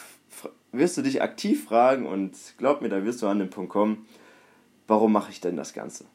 wirst 0.71 0.97
du 0.97 1.01
dich 1.01 1.21
aktiv 1.21 1.63
fragen 1.63 2.05
und 2.05 2.33
glaub 2.57 2.81
mir, 2.81 2.89
da 2.89 3.03
wirst 3.03 3.21
du 3.21 3.27
an 3.27 3.39
den 3.39 3.49
Punkt 3.49 3.71
kommen, 3.71 4.05
warum 4.87 5.11
mache 5.11 5.31
ich 5.31 5.41
denn 5.41 5.55
das 5.55 5.73
Ganze? 5.73 6.05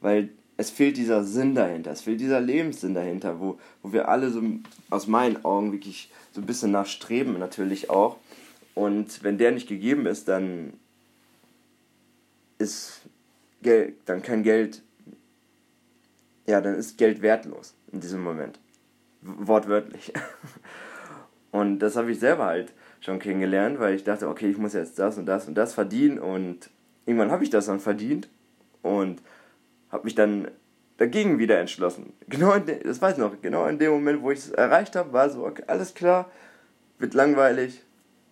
Weil 0.00 0.30
es 0.56 0.70
fehlt 0.70 0.98
dieser 0.98 1.24
Sinn 1.24 1.54
dahinter, 1.54 1.90
es 1.90 2.02
fehlt 2.02 2.20
dieser 2.20 2.40
Lebenssinn 2.40 2.94
dahinter, 2.94 3.40
wo, 3.40 3.58
wo 3.82 3.92
wir 3.92 4.08
alle 4.08 4.30
so 4.30 4.42
aus 4.90 5.06
meinen 5.06 5.42
Augen 5.44 5.72
wirklich 5.72 6.10
so 6.32 6.40
ein 6.40 6.46
bisschen 6.46 6.70
nachstreben, 6.70 7.38
natürlich 7.38 7.88
auch. 7.88 8.18
Und 8.74 9.22
wenn 9.22 9.38
der 9.38 9.52
nicht 9.52 9.68
gegeben 9.68 10.06
ist, 10.06 10.28
dann 10.28 10.74
ist 12.58 13.02
Geld, 13.62 13.96
dann 14.06 14.22
kein 14.22 14.42
Geld, 14.42 14.82
ja, 16.46 16.60
dann 16.60 16.74
ist 16.74 16.98
Geld 16.98 17.22
wertlos 17.22 17.74
in 17.92 18.00
diesem 18.00 18.22
Moment. 18.22 18.58
Wortwörtlich. 19.22 20.12
Und 21.50 21.80
das 21.80 21.96
habe 21.96 22.12
ich 22.12 22.20
selber 22.20 22.46
halt 22.46 22.72
schon 23.00 23.18
kennengelernt, 23.18 23.80
weil 23.80 23.94
ich 23.94 24.04
dachte, 24.04 24.28
okay, 24.28 24.50
ich 24.50 24.58
muss 24.58 24.72
jetzt 24.72 24.98
das 24.98 25.18
und 25.18 25.26
das 25.26 25.48
und 25.48 25.54
das 25.54 25.74
verdienen 25.74 26.18
und 26.18 26.70
irgendwann 27.06 27.30
habe 27.30 27.42
ich 27.42 27.50
das 27.50 27.66
dann 27.66 27.80
verdient 27.80 28.28
und 28.82 29.20
habe 29.90 30.04
mich 30.04 30.14
dann 30.14 30.48
dagegen 30.98 31.38
wieder 31.38 31.58
entschlossen. 31.58 32.12
Genau, 32.28 32.56
das 32.58 33.00
weiß 33.00 33.14
ich 33.14 33.18
noch, 33.18 33.40
genau 33.40 33.66
in 33.66 33.78
dem 33.78 33.90
Moment, 33.90 34.22
wo 34.22 34.30
ich 34.30 34.40
es 34.40 34.50
erreicht 34.50 34.94
habe, 34.96 35.12
war 35.12 35.30
so, 35.30 35.46
okay, 35.46 35.64
alles 35.66 35.94
klar, 35.94 36.30
wird 36.98 37.14
langweilig, 37.14 37.82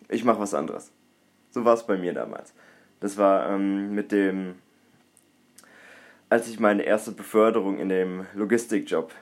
ich 0.08 0.24
mache 0.24 0.40
was 0.40 0.54
anderes. 0.54 0.92
So 1.50 1.64
war 1.64 1.74
es 1.74 1.86
bei 1.86 1.96
mir 1.96 2.12
damals. 2.12 2.52
Das 3.00 3.16
war 3.16 3.50
ähm, 3.50 3.94
mit 3.94 4.12
dem, 4.12 4.56
als 6.28 6.48
ich 6.48 6.58
meine 6.58 6.82
erste 6.82 7.12
Beförderung 7.12 7.78
in 7.78 7.88
dem 7.88 8.26
Logistikjob 8.34 9.12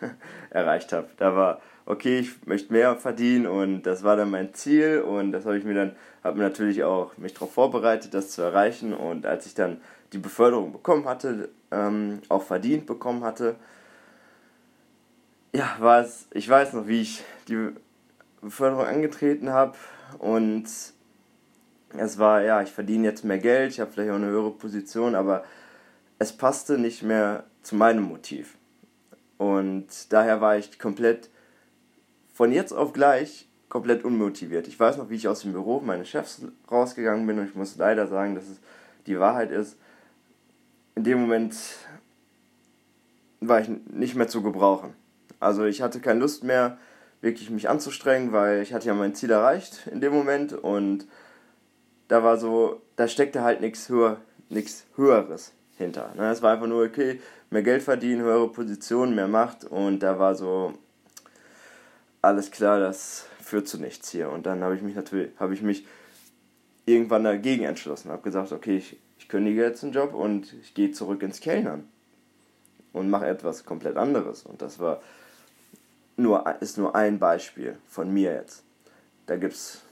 erreicht 0.50 0.92
habe. 0.92 1.08
Da 1.16 1.36
war, 1.36 1.60
okay, 1.84 2.18
ich 2.18 2.46
möchte 2.46 2.72
mehr 2.72 2.96
verdienen 2.96 3.46
und 3.46 3.82
das 3.82 4.02
war 4.02 4.16
dann 4.16 4.30
mein 4.30 4.52
Ziel 4.54 5.00
und 5.00 5.32
das 5.32 5.44
habe 5.44 5.58
ich 5.58 5.64
mir 5.64 5.74
dann, 5.74 5.96
habe 6.24 6.38
mir 6.38 6.44
natürlich 6.44 6.82
auch 6.82 7.16
mich 7.16 7.34
darauf 7.34 7.52
vorbereitet, 7.52 8.14
das 8.14 8.30
zu 8.30 8.42
erreichen 8.42 8.92
und 8.92 9.26
als 9.26 9.46
ich 9.46 9.54
dann 9.54 9.80
die 10.12 10.18
Beförderung 10.18 10.72
bekommen 10.72 11.06
hatte, 11.06 11.50
ähm, 11.70 12.20
auch 12.28 12.42
verdient 12.42 12.86
bekommen 12.86 13.24
hatte, 13.24 13.56
ja, 15.54 15.76
war 15.78 16.00
es, 16.00 16.26
ich 16.32 16.48
weiß 16.48 16.74
noch, 16.74 16.86
wie 16.86 17.00
ich 17.00 17.24
die 17.48 17.70
Beförderung 18.46 18.86
angetreten 18.86 19.50
habe 19.50 19.76
und 20.18 20.64
es 21.96 22.18
war, 22.18 22.42
ja, 22.42 22.62
ich 22.62 22.70
verdiene 22.70 23.04
jetzt 23.04 23.24
mehr 23.24 23.38
Geld, 23.38 23.72
ich 23.72 23.80
habe 23.80 23.90
vielleicht 23.90 24.10
auch 24.10 24.16
eine 24.16 24.26
höhere 24.26 24.50
Position, 24.50 25.14
aber 25.14 25.44
es 26.18 26.32
passte 26.32 26.78
nicht 26.78 27.02
mehr 27.02 27.44
zu 27.62 27.76
meinem 27.76 28.04
Motiv. 28.04 28.56
Und 29.38 30.12
daher 30.12 30.40
war 30.40 30.56
ich 30.56 30.78
komplett 30.78 31.30
von 32.32 32.52
jetzt 32.52 32.72
auf 32.72 32.92
gleich 32.92 33.48
komplett 33.68 34.04
unmotiviert. 34.04 34.68
Ich 34.68 34.78
weiß 34.78 34.96
noch, 34.96 35.10
wie 35.10 35.16
ich 35.16 35.28
aus 35.28 35.40
dem 35.40 35.52
Büro 35.52 35.80
meines 35.80 36.08
Chefs 36.08 36.42
rausgegangen 36.70 37.26
bin 37.26 37.38
und 37.38 37.48
ich 37.48 37.54
muss 37.54 37.76
leider 37.76 38.06
sagen, 38.06 38.34
dass 38.34 38.44
es 38.44 38.60
die 39.06 39.18
Wahrheit 39.18 39.50
ist. 39.50 39.76
In 40.94 41.04
dem 41.04 41.20
Moment 41.20 41.56
war 43.40 43.60
ich 43.60 43.68
nicht 43.68 44.14
mehr 44.14 44.28
zu 44.28 44.42
gebrauchen. 44.42 44.94
Also 45.40 45.64
ich 45.64 45.82
hatte 45.82 46.00
keine 46.00 46.20
Lust 46.20 46.44
mehr, 46.44 46.78
wirklich 47.26 47.50
mich 47.50 47.68
anzustrengen, 47.68 48.32
weil 48.32 48.62
ich 48.62 48.72
hatte 48.72 48.86
ja 48.86 48.94
mein 48.94 49.14
Ziel 49.14 49.30
erreicht 49.30 49.86
in 49.92 50.00
dem 50.00 50.14
Moment 50.14 50.54
und 50.54 51.06
da 52.08 52.22
war 52.22 52.38
so, 52.38 52.80
da 52.94 53.08
steckte 53.08 53.42
halt 53.42 53.60
nichts 53.60 53.88
höher, 53.90 54.18
nichts 54.48 54.86
Höheres 54.96 55.52
hinter. 55.76 56.14
Ne? 56.16 56.30
Es 56.30 56.40
war 56.40 56.54
einfach 56.54 56.68
nur, 56.68 56.84
okay, 56.84 57.20
mehr 57.50 57.62
Geld 57.62 57.82
verdienen, 57.82 58.22
höhere 58.22 58.48
Position, 58.48 59.14
mehr 59.14 59.28
Macht 59.28 59.64
und 59.64 59.98
da 60.00 60.18
war 60.18 60.34
so, 60.34 60.72
alles 62.22 62.50
klar, 62.50 62.80
das 62.80 63.26
führt 63.42 63.68
zu 63.68 63.78
nichts 63.78 64.10
hier. 64.10 64.30
Und 64.30 64.46
dann 64.46 64.62
habe 64.62 64.74
ich 64.74 64.82
mich 64.82 64.94
natürlich, 64.94 65.30
habe 65.38 65.54
ich 65.54 65.62
mich 65.62 65.86
irgendwann 66.86 67.24
dagegen 67.24 67.64
entschlossen, 67.64 68.10
habe 68.10 68.22
gesagt, 68.22 68.52
okay, 68.52 68.76
ich, 68.76 68.96
ich 69.18 69.28
kündige 69.28 69.62
jetzt 69.62 69.82
den 69.82 69.92
Job 69.92 70.14
und 70.14 70.52
ich 70.62 70.74
gehe 70.74 70.92
zurück 70.92 71.22
ins 71.22 71.40
Kellnern 71.40 71.88
und 72.92 73.10
mache 73.10 73.26
etwas 73.26 73.64
komplett 73.64 73.96
anderes. 73.96 74.44
Und 74.44 74.62
das 74.62 74.78
war 74.78 75.00
nur, 76.16 76.44
ist 76.60 76.78
nur 76.78 76.94
ein 76.94 77.18
Beispiel 77.18 77.76
von 77.86 78.12
mir 78.12 78.32
jetzt. 78.32 78.64
Da 79.26 79.36
gibt 79.36 79.54
es 79.54 79.82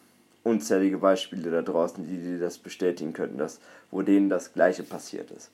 unzählige 0.43 0.99
Beispiele 0.99 1.51
da 1.51 1.63
draußen, 1.63 2.07
die, 2.07 2.19
die 2.19 2.39
das 2.39 2.59
bestätigen 2.59 3.13
könnten, 3.13 3.39
dass, 3.39 3.61
wo 3.91 4.03
denen 4.03 4.29
das 4.29 4.53
Gleiche 4.53 4.83
passiert 4.83 5.31
ist. 5.31 5.51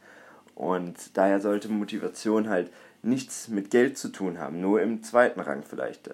Und 0.55 1.17
daher 1.17 1.41
sollte 1.41 1.69
Motivation 1.69 2.49
halt 2.49 2.71
nichts 3.03 3.49
mit 3.49 3.71
Geld 3.71 3.97
zu 3.97 4.09
tun 4.09 4.39
haben, 4.39 4.61
nur 4.61 4.83
im 4.83 5.03
zweiten 5.03 5.41
Rang 5.41 5.62
vielleicht. 5.62 6.11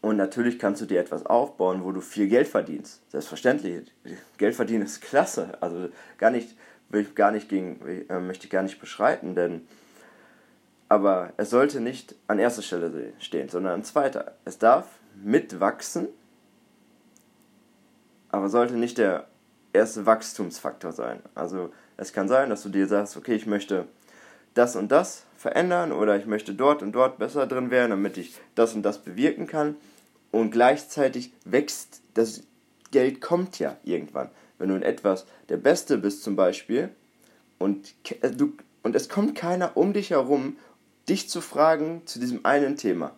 Und 0.00 0.16
natürlich 0.16 0.58
kannst 0.58 0.80
du 0.82 0.86
dir 0.86 0.98
etwas 0.98 1.24
aufbauen, 1.26 1.84
wo 1.84 1.92
du 1.92 2.00
viel 2.00 2.26
Geld 2.26 2.48
verdienst. 2.48 3.00
Selbstverständlich. 3.12 3.92
Geld 4.36 4.56
verdienen 4.56 4.82
ist 4.82 5.00
klasse. 5.00 5.56
Also 5.60 5.90
gar 6.18 6.30
nicht, 6.32 6.56
will 6.88 7.02
ich 7.02 7.14
gar 7.14 7.30
nicht 7.30 7.48
gegen, 7.48 7.80
äh, 8.08 8.18
möchte 8.18 8.46
ich 8.46 8.50
gar 8.50 8.64
nicht 8.64 8.80
beschreiten, 8.80 9.36
denn 9.36 9.62
aber 10.92 11.32
es 11.38 11.48
sollte 11.48 11.80
nicht 11.80 12.16
an 12.26 12.38
erster 12.38 12.60
Stelle 12.60 13.14
stehen, 13.18 13.48
sondern 13.48 13.72
an 13.72 13.82
zweiter. 13.82 14.32
Es 14.44 14.58
darf 14.58 14.84
mitwachsen, 15.14 16.08
aber 18.28 18.50
sollte 18.50 18.74
nicht 18.74 18.98
der 18.98 19.26
erste 19.72 20.04
Wachstumsfaktor 20.04 20.92
sein. 20.92 21.20
Also 21.34 21.72
es 21.96 22.12
kann 22.12 22.28
sein, 22.28 22.50
dass 22.50 22.62
du 22.62 22.68
dir 22.68 22.86
sagst, 22.88 23.16
okay, 23.16 23.34
ich 23.34 23.46
möchte 23.46 23.86
das 24.52 24.76
und 24.76 24.92
das 24.92 25.24
verändern 25.38 25.92
oder 25.92 26.18
ich 26.18 26.26
möchte 26.26 26.52
dort 26.52 26.82
und 26.82 26.92
dort 26.92 27.18
besser 27.18 27.46
drin 27.46 27.70
werden, 27.70 27.88
damit 27.88 28.18
ich 28.18 28.38
das 28.54 28.74
und 28.74 28.82
das 28.82 28.98
bewirken 28.98 29.46
kann. 29.46 29.76
Und 30.30 30.50
gleichzeitig 30.50 31.32
wächst 31.46 32.02
das 32.12 32.42
Geld 32.90 33.22
kommt 33.22 33.58
ja 33.58 33.78
irgendwann. 33.82 34.28
Wenn 34.58 34.68
du 34.68 34.74
in 34.74 34.82
etwas 34.82 35.24
der 35.48 35.56
Beste 35.56 35.96
bist 35.96 36.22
zum 36.22 36.36
Beispiel 36.36 36.90
und, 37.58 37.94
du, 38.36 38.52
und 38.82 38.94
es 38.94 39.08
kommt 39.08 39.34
keiner 39.34 39.74
um 39.78 39.94
dich 39.94 40.10
herum 40.10 40.58
dich 41.08 41.28
zu 41.28 41.40
fragen 41.40 42.02
zu 42.06 42.18
diesem 42.18 42.44
einen 42.44 42.76
Thema, 42.76 43.16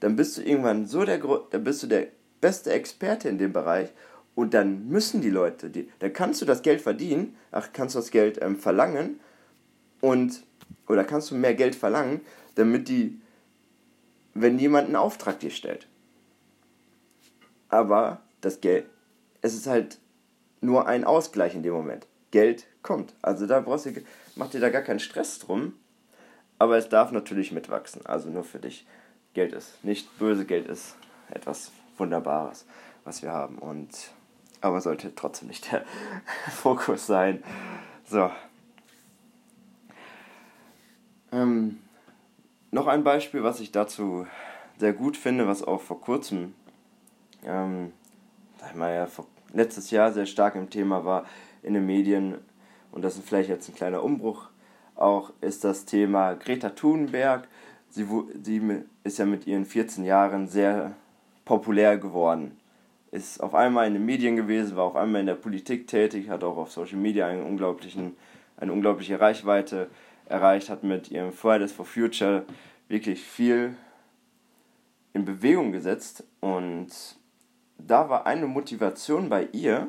dann 0.00 0.16
bist 0.16 0.36
du 0.36 0.42
irgendwann 0.42 0.86
so 0.86 1.04
der, 1.04 1.18
dann 1.18 1.64
bist 1.64 1.82
du 1.82 1.86
der 1.86 2.08
beste 2.40 2.72
Experte 2.72 3.28
in 3.28 3.38
dem 3.38 3.52
Bereich 3.52 3.90
und 4.34 4.52
dann 4.52 4.88
müssen 4.88 5.20
die 5.20 5.30
Leute, 5.30 5.70
die, 5.70 5.90
dann 6.00 6.12
kannst 6.12 6.42
du 6.42 6.44
das 6.44 6.62
Geld 6.62 6.80
verdienen, 6.80 7.36
ach, 7.52 7.70
kannst 7.72 7.94
du 7.94 8.00
das 8.00 8.10
Geld 8.10 8.42
ähm, 8.42 8.58
verlangen 8.58 9.20
und, 10.00 10.42
oder 10.88 11.04
kannst 11.04 11.30
du 11.30 11.34
mehr 11.36 11.54
Geld 11.54 11.74
verlangen, 11.74 12.20
damit 12.56 12.88
die, 12.88 13.20
wenn 14.34 14.58
jemand 14.58 14.86
einen 14.86 14.96
Auftrag 14.96 15.40
dir 15.40 15.50
stellt. 15.50 15.86
Aber 17.68 18.20
das 18.40 18.60
Geld, 18.60 18.86
es 19.40 19.54
ist 19.54 19.66
halt 19.66 19.98
nur 20.60 20.86
ein 20.86 21.04
Ausgleich 21.04 21.54
in 21.54 21.62
dem 21.62 21.72
Moment. 21.72 22.06
Geld 22.30 22.66
kommt. 22.82 23.14
Also 23.22 23.46
da 23.46 23.60
brauchst 23.60 23.86
du, 23.86 23.92
mach 24.36 24.50
dir 24.50 24.60
da 24.60 24.68
gar 24.68 24.82
keinen 24.82 25.00
Stress 25.00 25.38
drum, 25.38 25.74
aber 26.58 26.76
es 26.76 26.88
darf 26.88 27.12
natürlich 27.12 27.52
mitwachsen. 27.52 28.04
Also 28.06 28.30
nur 28.30 28.44
für 28.44 28.58
dich. 28.58 28.86
Geld 29.34 29.52
ist 29.52 29.84
nicht 29.84 30.18
böse, 30.18 30.44
Geld 30.44 30.68
ist 30.68 30.96
etwas 31.28 31.72
Wunderbares, 31.98 32.66
was 33.04 33.22
wir 33.22 33.32
haben. 33.32 33.58
Und 33.58 34.12
aber 34.60 34.80
sollte 34.80 35.14
trotzdem 35.14 35.48
nicht 35.48 35.70
der 35.72 35.84
Fokus 36.50 37.06
sein. 37.06 37.42
So. 38.06 38.30
Ähm, 41.32 41.80
noch 42.70 42.86
ein 42.86 43.04
Beispiel, 43.04 43.42
was 43.42 43.60
ich 43.60 43.72
dazu 43.72 44.26
sehr 44.78 44.92
gut 44.92 45.16
finde, 45.16 45.46
was 45.46 45.62
auch 45.62 45.80
vor 45.80 46.00
kurzem, 46.00 46.54
ähm, 47.44 47.92
sag 48.58 48.70
ich 48.70 48.76
mal 48.76 48.94
ja, 48.94 49.06
vor, 49.06 49.26
letztes 49.52 49.90
Jahr 49.90 50.12
sehr 50.12 50.26
stark 50.26 50.54
im 50.54 50.70
Thema 50.70 51.04
war 51.04 51.26
in 51.62 51.74
den 51.74 51.86
Medien, 51.86 52.38
und 52.90 53.02
das 53.02 53.16
ist 53.16 53.28
vielleicht 53.28 53.48
jetzt 53.48 53.68
ein 53.68 53.74
kleiner 53.74 54.02
Umbruch, 54.02 54.48
auch 54.94 55.32
ist 55.40 55.64
das 55.64 55.84
Thema 55.84 56.34
Greta 56.34 56.70
Thunberg. 56.70 57.48
Sie, 57.90 58.06
sie 58.42 58.82
ist 59.02 59.18
ja 59.18 59.26
mit 59.26 59.46
ihren 59.46 59.64
14 59.64 60.04
Jahren 60.04 60.48
sehr 60.48 60.92
populär 61.44 61.98
geworden. 61.98 62.58
Ist 63.10 63.40
auf 63.40 63.54
einmal 63.54 63.86
in 63.86 63.94
den 63.94 64.04
Medien 64.04 64.36
gewesen, 64.36 64.76
war 64.76 64.84
auf 64.84 64.96
einmal 64.96 65.20
in 65.20 65.26
der 65.26 65.34
Politik 65.34 65.86
tätig, 65.86 66.28
hat 66.28 66.42
auch 66.42 66.56
auf 66.56 66.72
Social 66.72 66.98
Media 66.98 67.28
einen 67.28 67.44
unglaublichen, 67.44 68.16
eine 68.56 68.72
unglaubliche 68.72 69.20
Reichweite 69.20 69.88
erreicht, 70.26 70.70
hat 70.70 70.82
mit 70.82 71.10
ihrem 71.10 71.32
Fridays 71.32 71.72
for 71.72 71.84
Future 71.84 72.44
wirklich 72.88 73.22
viel 73.22 73.76
in 75.12 75.24
Bewegung 75.24 75.70
gesetzt 75.70 76.24
und 76.40 76.88
da 77.78 78.08
war 78.08 78.26
eine 78.26 78.46
Motivation 78.46 79.28
bei 79.28 79.48
ihr, 79.52 79.88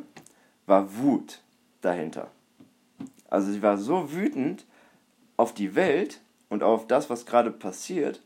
war 0.67 0.95
Wut 0.97 1.41
dahinter. 1.81 2.29
Also 3.29 3.51
sie 3.51 3.61
war 3.61 3.77
so 3.77 4.13
wütend 4.13 4.65
auf 5.37 5.53
die 5.53 5.75
Welt 5.75 6.21
und 6.49 6.63
auf 6.63 6.87
das, 6.87 7.09
was 7.09 7.25
gerade 7.25 7.51
passiert, 7.51 8.21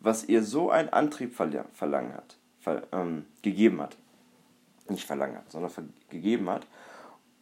was 0.00 0.24
ihr 0.24 0.42
so 0.42 0.70
einen 0.70 0.88
Antrieb 0.88 1.34
verlangen 1.34 2.14
hat, 2.14 2.36
ver, 2.60 2.82
ähm, 2.92 3.26
gegeben 3.42 3.80
hat. 3.80 3.96
Nicht 4.88 5.06
verlangen 5.06 5.36
hat, 5.36 5.50
sondern 5.50 5.92
gegeben 6.10 6.50
hat. 6.50 6.66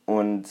Und 0.05 0.49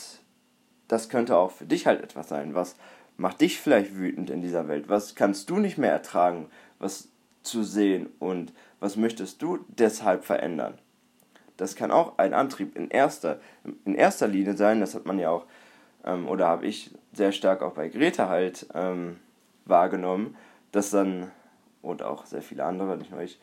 das 0.87 1.09
könnte 1.09 1.37
auch 1.37 1.51
für 1.51 1.65
dich 1.65 1.85
halt 1.85 2.01
etwas 2.01 2.29
sein. 2.29 2.55
Was 2.55 2.75
macht 3.17 3.41
dich 3.41 3.59
vielleicht 3.59 3.95
wütend 3.95 4.29
in 4.29 4.41
dieser 4.41 4.67
Welt? 4.67 4.89
Was 4.89 5.15
kannst 5.15 5.49
du 5.49 5.57
nicht 5.57 5.77
mehr 5.77 5.91
ertragen, 5.91 6.49
was 6.79 7.09
zu 7.43 7.63
sehen? 7.63 8.09
Und 8.19 8.53
was 8.79 8.95
möchtest 8.95 9.41
du 9.41 9.59
deshalb 9.67 10.25
verändern? 10.25 10.77
Das 11.57 11.75
kann 11.75 11.91
auch 11.91 12.17
ein 12.17 12.33
Antrieb 12.33 12.75
in 12.75 12.89
erster, 12.89 13.39
in 13.85 13.93
erster 13.93 14.27
Linie 14.27 14.55
sein. 14.55 14.79
Das 14.79 14.95
hat 14.95 15.05
man 15.05 15.19
ja 15.19 15.29
auch, 15.29 15.45
ähm, 16.03 16.27
oder 16.27 16.47
habe 16.47 16.65
ich 16.65 16.91
sehr 17.13 17.31
stark 17.31 17.61
auch 17.61 17.73
bei 17.73 17.89
Greta 17.89 18.29
halt 18.29 18.67
ähm, 18.73 19.17
wahrgenommen, 19.65 20.35
dass 20.71 20.91
dann, 20.91 21.31
und 21.81 22.03
auch 22.03 22.25
sehr 22.25 22.41
viele 22.41 22.65
andere, 22.65 22.97
nicht 22.97 23.11
nur 23.11 23.21
ich, 23.21 23.39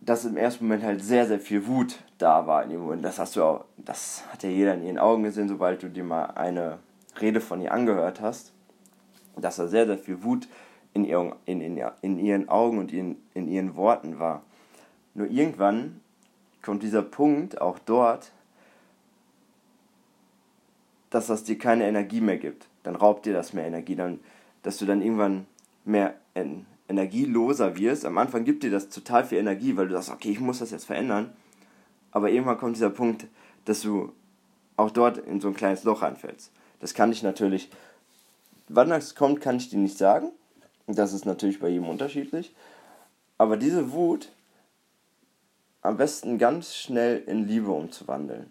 dass 0.00 0.24
im 0.24 0.36
ersten 0.36 0.64
Moment 0.64 0.84
halt 0.84 1.02
sehr, 1.02 1.26
sehr 1.26 1.40
viel 1.40 1.66
Wut 1.66 1.98
da 2.18 2.46
war 2.46 2.62
in 2.62 2.70
dem 2.70 2.80
Moment. 2.80 3.04
Das 3.04 3.18
hast 3.18 3.34
du 3.34 3.42
auch, 3.42 3.64
das 3.76 4.24
hat 4.30 4.42
ja 4.44 4.48
jeder 4.48 4.74
in 4.74 4.84
ihren 4.84 4.98
Augen 4.98 5.24
gesehen, 5.24 5.48
sobald 5.48 5.82
du 5.82 5.88
dir 5.88 6.04
mal 6.04 6.26
eine 6.26 6.78
Rede 7.20 7.40
von 7.40 7.60
ihr 7.60 7.72
angehört 7.72 8.20
hast, 8.20 8.52
dass 9.36 9.56
da 9.56 9.66
sehr, 9.66 9.86
sehr 9.86 9.98
viel 9.98 10.22
Wut 10.22 10.48
in 10.94 11.04
ihren, 11.04 11.34
in, 11.44 11.60
in, 11.60 11.82
in 12.02 12.18
ihren 12.18 12.48
Augen 12.48 12.78
und 12.78 12.92
in, 12.92 13.16
in 13.34 13.48
ihren 13.48 13.74
Worten 13.74 14.18
war. 14.18 14.42
Nur 15.14 15.28
irgendwann 15.28 16.00
kommt 16.62 16.82
dieser 16.82 17.02
Punkt 17.02 17.60
auch 17.60 17.78
dort, 17.78 18.32
dass 21.16 21.28
das 21.28 21.44
dir 21.44 21.56
keine 21.56 21.88
Energie 21.88 22.20
mehr 22.20 22.36
gibt. 22.36 22.66
Dann 22.82 22.94
raubt 22.94 23.24
dir 23.24 23.32
das 23.32 23.54
mehr 23.54 23.66
Energie, 23.66 23.96
dann, 23.96 24.20
dass 24.62 24.76
du 24.76 24.84
dann 24.84 25.00
irgendwann 25.00 25.46
mehr 25.86 26.14
en 26.34 26.66
energieloser 26.88 27.76
wirst. 27.76 28.04
Am 28.04 28.18
Anfang 28.18 28.44
gibt 28.44 28.62
dir 28.62 28.70
das 28.70 28.90
total 28.90 29.24
viel 29.24 29.38
Energie, 29.38 29.76
weil 29.76 29.88
du 29.88 29.94
sagst, 29.94 30.10
okay, 30.10 30.30
ich 30.30 30.38
muss 30.38 30.60
das 30.60 30.70
jetzt 30.70 30.84
verändern. 30.84 31.32
Aber 32.12 32.30
irgendwann 32.30 32.58
kommt 32.58 32.76
dieser 32.76 32.90
Punkt, 32.90 33.26
dass 33.64 33.80
du 33.80 34.12
auch 34.76 34.90
dort 34.90 35.18
in 35.18 35.40
so 35.40 35.48
ein 35.48 35.54
kleines 35.54 35.82
Loch 35.84 36.02
anfällst. 36.02 36.52
Das 36.78 36.94
kann 36.94 37.10
ich 37.10 37.22
natürlich, 37.22 37.70
wann 38.68 38.90
das 38.90 39.14
kommt, 39.14 39.40
kann 39.40 39.56
ich 39.56 39.70
dir 39.70 39.78
nicht 39.78 39.98
sagen. 39.98 40.30
Das 40.86 41.12
ist 41.12 41.24
natürlich 41.24 41.58
bei 41.58 41.70
jedem 41.70 41.88
unterschiedlich. 41.88 42.54
Aber 43.38 43.56
diese 43.56 43.90
Wut 43.90 44.30
am 45.80 45.96
besten 45.96 46.38
ganz 46.38 46.76
schnell 46.76 47.22
in 47.26 47.48
Liebe 47.48 47.70
umzuwandeln. 47.70 48.50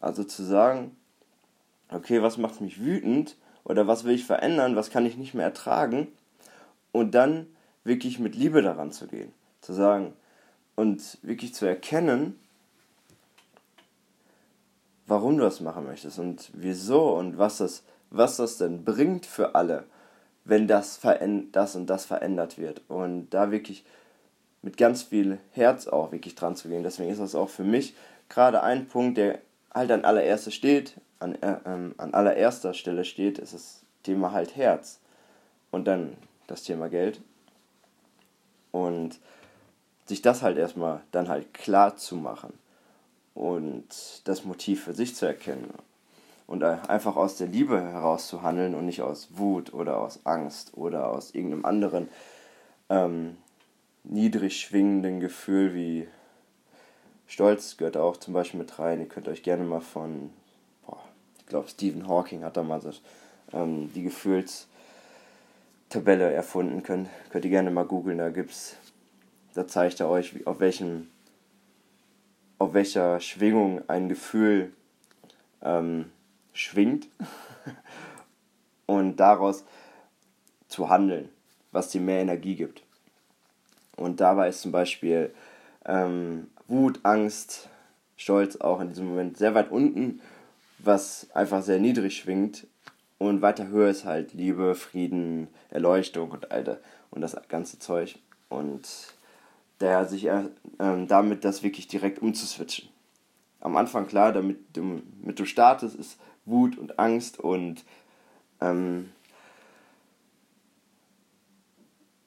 Also 0.00 0.24
zu 0.24 0.44
sagen, 0.44 0.96
okay, 1.90 2.22
was 2.22 2.38
macht 2.38 2.60
mich 2.60 2.80
wütend 2.82 3.36
oder 3.64 3.86
was 3.86 4.04
will 4.04 4.14
ich 4.14 4.24
verändern, 4.24 4.76
was 4.76 4.90
kann 4.90 5.06
ich 5.06 5.16
nicht 5.16 5.34
mehr 5.34 5.46
ertragen 5.46 6.08
und 6.92 7.14
dann 7.14 7.46
wirklich 7.84 8.18
mit 8.18 8.34
Liebe 8.34 8.62
daran 8.62 8.92
zu 8.92 9.06
gehen. 9.06 9.32
Zu 9.60 9.72
sagen 9.72 10.12
und 10.74 11.18
wirklich 11.22 11.54
zu 11.54 11.66
erkennen, 11.66 12.38
warum 15.06 15.36
du 15.36 15.44
das 15.44 15.60
machen 15.60 15.84
möchtest 15.84 16.18
und 16.18 16.50
wieso 16.52 17.16
und 17.16 17.38
was 17.38 17.58
das, 17.58 17.82
was 18.10 18.36
das 18.36 18.58
denn 18.58 18.84
bringt 18.84 19.26
für 19.26 19.54
alle, 19.54 19.84
wenn 20.44 20.68
das, 20.68 21.00
das 21.52 21.76
und 21.76 21.86
das 21.86 22.04
verändert 22.04 22.58
wird. 22.58 22.82
Und 22.88 23.30
da 23.30 23.50
wirklich 23.50 23.84
mit 24.62 24.76
ganz 24.76 25.04
viel 25.04 25.38
Herz 25.52 25.86
auch 25.86 26.12
wirklich 26.12 26.34
dran 26.34 26.56
zu 26.56 26.68
gehen. 26.68 26.82
Deswegen 26.82 27.10
ist 27.10 27.20
das 27.20 27.34
auch 27.34 27.48
für 27.48 27.64
mich 27.64 27.94
gerade 28.28 28.62
ein 28.62 28.86
Punkt, 28.86 29.16
der 29.18 29.38
halt 29.76 29.90
an 29.90 30.04
allererster 30.04 30.50
steht, 30.50 30.94
an, 31.20 31.34
äh, 31.42 31.56
ähm, 31.66 31.94
an 31.98 32.14
allererster 32.14 32.74
Stelle 32.74 33.04
steht, 33.04 33.38
ist 33.38 33.54
das 33.54 33.82
Thema 34.02 34.32
halt 34.32 34.56
Herz. 34.56 34.98
Und 35.70 35.86
dann 35.86 36.16
das 36.46 36.62
Thema 36.62 36.88
Geld. 36.88 37.20
Und 38.72 39.20
sich 40.06 40.22
das 40.22 40.42
halt 40.42 40.56
erstmal 40.56 41.02
dann 41.12 41.28
halt 41.28 41.52
klar 41.52 41.96
zu 41.96 42.16
machen 42.16 42.52
und 43.34 43.86
das 44.24 44.44
Motiv 44.44 44.84
für 44.84 44.94
sich 44.94 45.14
zu 45.16 45.26
erkennen 45.26 45.72
und 46.46 46.62
einfach 46.62 47.16
aus 47.16 47.36
der 47.36 47.48
Liebe 47.48 47.80
heraus 47.80 48.28
zu 48.28 48.42
handeln 48.42 48.74
und 48.74 48.86
nicht 48.86 49.02
aus 49.02 49.28
Wut 49.32 49.74
oder 49.74 49.98
aus 49.98 50.20
Angst 50.24 50.76
oder 50.76 51.10
aus 51.10 51.34
irgendeinem 51.34 51.64
anderen 51.64 52.08
ähm, 52.88 53.36
niedrig 54.04 54.60
schwingenden 54.60 55.18
Gefühl 55.18 55.74
wie 55.74 56.08
Stolz 57.26 57.76
gehört 57.76 57.96
auch 57.96 58.16
zum 58.16 58.34
Beispiel 58.34 58.60
mit 58.60 58.78
rein. 58.78 59.00
Ihr 59.00 59.08
könnt 59.08 59.28
euch 59.28 59.42
gerne 59.42 59.64
mal 59.64 59.80
von, 59.80 60.30
boah, 60.86 61.00
ich 61.38 61.46
glaube 61.46 61.68
Stephen 61.68 62.08
Hawking 62.08 62.44
hat 62.44 62.56
da 62.56 62.62
mal 62.62 62.80
so, 62.80 62.92
ähm, 63.52 63.92
die 63.94 64.02
Gefühlstabelle 64.02 66.32
erfunden. 66.32 66.82
Könnt, 66.82 67.08
könnt 67.30 67.44
ihr 67.44 67.50
gerne 67.50 67.70
mal 67.70 67.84
googeln, 67.84 68.18
da 68.18 68.30
gibt's, 68.30 68.76
da 69.54 69.66
zeigt 69.66 70.00
er 70.00 70.08
euch, 70.08 70.46
auf 70.46 70.60
welchem 70.60 71.08
auf 72.58 72.74
welcher 72.74 73.20
Schwingung 73.20 73.88
ein 73.88 74.08
Gefühl 74.08 74.72
ähm, 75.62 76.10
schwingt 76.52 77.08
und 78.86 79.16
daraus 79.16 79.64
zu 80.68 80.88
handeln, 80.88 81.28
was 81.72 81.90
dir 81.90 82.00
mehr 82.00 82.20
Energie 82.20 82.56
gibt. 82.56 82.82
Und 83.96 84.20
dabei 84.20 84.48
ist 84.48 84.62
zum 84.62 84.72
Beispiel 84.72 85.34
ähm, 85.84 86.48
Wut, 86.68 87.00
Angst, 87.02 87.68
Stolz 88.16 88.56
auch 88.56 88.80
in 88.80 88.88
diesem 88.88 89.08
Moment 89.08 89.36
sehr 89.36 89.54
weit 89.54 89.70
unten, 89.70 90.20
was 90.78 91.28
einfach 91.34 91.62
sehr 91.62 91.78
niedrig 91.78 92.16
schwingt. 92.16 92.66
Und 93.18 93.40
weiter 93.40 93.68
höher 93.68 93.88
ist 93.88 94.04
halt 94.04 94.34
Liebe, 94.34 94.74
Frieden, 94.74 95.48
Erleuchtung 95.70 96.30
und 96.30 96.50
all 96.50 96.80
und 97.10 97.22
das 97.22 97.36
ganze 97.48 97.78
Zeug. 97.78 98.18
Und 98.48 98.86
daher 99.78 100.04
sich 100.04 100.26
äh, 100.26 100.44
damit 100.78 101.44
das 101.44 101.62
wirklich 101.62 101.88
direkt 101.88 102.20
umzuswitchen. 102.20 102.88
Am 103.60 103.76
Anfang 103.76 104.06
klar, 104.06 104.32
damit 104.32 104.58
du, 104.76 105.02
damit 105.20 105.38
du 105.38 105.46
startest, 105.46 105.96
ist 105.96 106.18
Wut 106.44 106.78
und 106.78 106.98
Angst 106.98 107.40
und 107.40 107.84
ähm, 108.60 109.10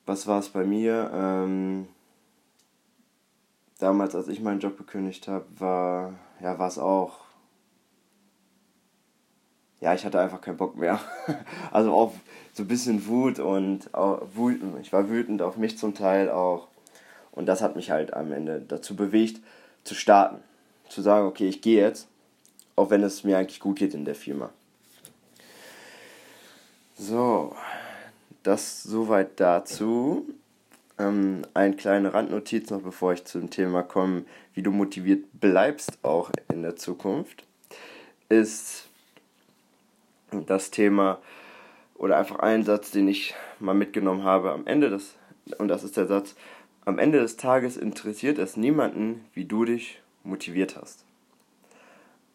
was 0.06 0.28
war 0.28 0.40
es 0.40 0.50
bei 0.50 0.64
mir? 0.66 1.12
Ähm, 1.14 1.88
damals, 3.80 4.14
als 4.14 4.28
ich 4.28 4.42
meinen 4.42 4.60
Job 4.60 4.78
gekündigt 4.78 5.28
habe, 5.28 5.46
war, 5.58 6.14
ja, 6.42 6.60
war 6.60 6.68
es 6.68 6.78
auch, 6.78 7.22
ja, 9.82 9.94
ich 9.94 10.06
hatte 10.06 10.20
einfach 10.20 10.42
keinen 10.42 10.58
Bock 10.58 10.76
mehr. 10.76 11.00
also 11.72 11.94
auch 11.94 12.14
so 12.54 12.64
ein 12.64 12.68
bisschen 12.68 13.08
Wut 13.08 13.40
und 13.40 13.94
auch 13.94 14.22
wütend. 14.36 14.78
Ich 14.82 14.92
war 14.92 15.10
wütend 15.10 15.42
auf 15.42 15.56
mich 15.56 15.78
zum 15.78 15.96
Teil 15.96 16.30
auch. 16.30 16.68
Und 17.32 17.46
das 17.46 17.62
hat 17.62 17.78
mich 17.78 17.90
halt 17.90 18.14
am 18.14 18.34
Ende 18.34 18.60
dazu 18.60 18.96
bewegt, 18.96 19.42
zu 19.86 19.96
starten. 19.96 20.44
Zu 20.90 21.02
sagen, 21.02 21.28
okay, 21.28 21.48
ich 21.48 21.62
gehe 21.62 21.82
jetzt, 21.82 22.08
auch 22.76 22.90
wenn 22.90 23.04
es 23.04 23.24
mir 23.24 23.38
eigentlich 23.38 23.62
gut 23.62 23.78
geht 23.78 23.94
in 23.94 24.04
der 24.04 24.16
Firma. 24.16 24.50
So, 26.98 27.56
das 28.44 28.84
soweit 28.84 29.40
dazu. 29.40 30.28
Ähm, 31.00 31.44
eine 31.54 31.76
kleine 31.76 32.14
Randnotiz 32.14 32.70
noch, 32.70 32.82
bevor 32.82 33.14
ich 33.14 33.24
zum 33.24 33.50
Thema 33.50 33.84
komme, 33.84 34.26
wie 34.54 34.62
du 34.62 34.72
motiviert 34.72 35.26
bleibst 35.34 36.04
auch 36.04 36.30
in 36.52 36.62
der 36.62 36.76
Zukunft, 36.76 37.46
ist 38.28 38.90
das 40.32 40.72
Thema 40.72 41.20
oder 41.96 42.18
einfach 42.18 42.40
ein 42.40 42.64
Satz, 42.64 42.92
den 42.92 43.08
ich 43.08 43.34
mal 43.60 43.74
mitgenommen 43.74 44.24
habe 44.24 44.52
am 44.52 44.68
Ende 44.68 44.90
des, 44.90 45.16
und 45.58 45.70
das 45.70 45.84
ist 45.84 45.98
der 45.98 46.08
Satz, 46.08 46.36
am 46.86 47.00
Ende 47.00 47.20
des 47.20 47.38
Tages 47.38 47.78
interessiert 47.78 48.38
es 48.38 48.58
niemanden, 48.58 49.26
wie 49.34 49.46
du 49.46 49.66
dich 49.66 50.02
motiviert 50.24 50.76
hast. 50.76 51.06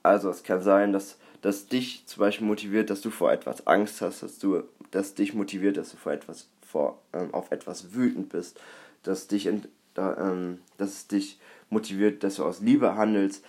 Also 0.02 0.30
es 0.30 0.42
kann 0.42 0.62
sein, 0.62 0.92
dass, 0.92 1.18
dass 1.42 1.66
dich 1.66 2.06
zum 2.06 2.20
Beispiel 2.20 2.46
motiviert, 2.46 2.90
dass 2.90 3.00
du 3.00 3.10
vor 3.10 3.32
etwas 3.32 3.66
Angst 3.66 4.00
hast, 4.00 4.22
dass 4.22 4.38
du, 4.38 4.62
dass 4.90 5.14
dich 5.14 5.34
motiviert, 5.34 5.76
dass 5.76 5.90
du 5.90 5.96
vor 5.96 6.12
etwas 6.12 6.48
vor, 6.74 7.00
ähm, 7.12 7.32
auf 7.32 7.52
etwas 7.52 7.94
wütend 7.94 8.30
bist, 8.30 8.60
dass 9.04 9.28
dich 9.28 9.48
da, 9.94 10.16
ähm, 10.18 10.58
dass 10.76 10.90
es 10.90 11.06
dich 11.06 11.38
motiviert, 11.70 12.24
dass 12.24 12.34
du 12.34 12.44
aus 12.44 12.60
Liebe 12.60 12.96
handelst. 12.96 13.44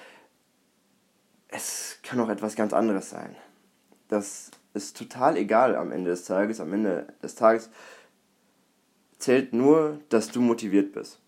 Es 1.47 1.97
kann 2.03 2.19
auch 2.19 2.29
etwas 2.29 2.55
ganz 2.55 2.71
anderes 2.71 3.09
sein. 3.09 3.35
Das 4.09 4.51
ist 4.75 4.95
total 4.95 5.37
egal 5.37 5.75
am 5.75 5.91
Ende 5.91 6.11
des 6.11 6.25
Tages. 6.25 6.59
Am 6.59 6.71
Ende 6.71 7.07
des 7.23 7.33
Tages 7.33 7.71
zählt 9.17 9.53
nur, 9.53 9.99
dass 10.09 10.29
du 10.29 10.39
motiviert 10.39 10.93
bist. 10.93 11.19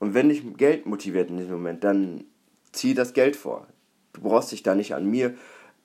Und 0.00 0.12
wenn 0.12 0.28
dich 0.28 0.56
Geld 0.56 0.86
motiviert 0.86 1.30
in 1.30 1.38
diesem 1.38 1.52
Moment, 1.52 1.84
dann 1.84 2.24
zieh 2.72 2.94
das 2.94 3.12
Geld 3.12 3.36
vor. 3.36 3.68
Du 4.12 4.22
brauchst 4.22 4.50
dich 4.50 4.64
da 4.64 4.74
nicht 4.74 4.92
an 4.92 5.08
mir 5.08 5.36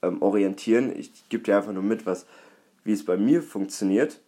ähm, 0.01 0.19
orientieren. 0.23 0.97
Ich 0.97 1.29
gebe 1.29 1.43
dir 1.43 1.57
einfach 1.57 1.73
nur 1.73 1.83
mit, 1.83 2.07
was, 2.07 2.25
wie 2.83 2.93
es 2.93 3.05
bei 3.05 3.17
mir 3.17 3.43
funktioniert. 3.43 4.19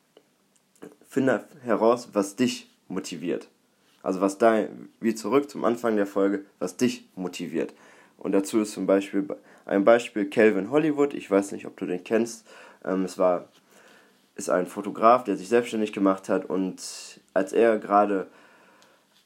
Finde 1.13 1.45
heraus, 1.61 2.09
was 2.13 2.35
dich 2.35 2.71
motiviert. 2.87 3.47
Also 4.01 4.19
was 4.19 4.39
da, 4.39 4.65
wie 4.99 5.13
zurück 5.13 5.47
zum 5.47 5.63
Anfang 5.63 5.95
der 5.95 6.07
Folge, 6.07 6.43
was 6.57 6.75
dich 6.75 7.07
motiviert. 7.15 7.75
Und 8.17 8.31
dazu 8.31 8.61
ist 8.61 8.71
zum 8.71 8.87
Beispiel 8.87 9.23
ein 9.67 9.85
Beispiel 9.85 10.27
Calvin 10.27 10.71
Hollywood. 10.71 11.13
Ich 11.13 11.29
weiß 11.29 11.51
nicht, 11.51 11.67
ob 11.67 11.77
du 11.77 11.85
den 11.85 12.03
kennst. 12.03 12.47
Ähm, 12.83 13.05
es 13.05 13.19
war 13.19 13.47
ist 14.33 14.49
ein 14.49 14.65
Fotograf, 14.65 15.23
der 15.23 15.37
sich 15.37 15.49
selbstständig 15.49 15.93
gemacht 15.93 16.29
hat 16.29 16.45
und 16.45 17.21
als 17.35 17.53
er 17.53 17.77
gerade 17.77 18.25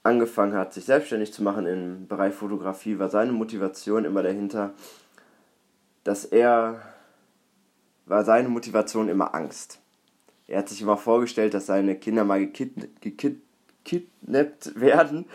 angefangen 0.04 0.56
hat, 0.56 0.73
sich 0.73 0.84
selbstständig 0.84 1.32
zu 1.32 1.41
machen 1.41 1.65
im 1.65 2.06
Bereich 2.10 2.34
Fotografie, 2.34 3.00
war 3.00 3.10
seine 3.10 3.32
Motivation 3.32 4.04
immer 4.04 4.23
dahinter, 4.23 4.73
dass 6.04 6.26
er 6.26 6.82
war 8.06 8.26
seine 8.26 8.50
Motivation 8.50 9.08
immer 9.08 9.34
Angst. 9.34 9.80
Er 10.47 10.60
hat 10.60 10.69
sich 10.69 10.81
immer 10.81 10.97
vorgestellt, 10.97 11.53
dass 11.53 11.65
seine 11.65 11.95
Kinder 11.95 12.23
mal 12.23 12.47
gekidnappt 12.47 13.41
werden 14.79 15.25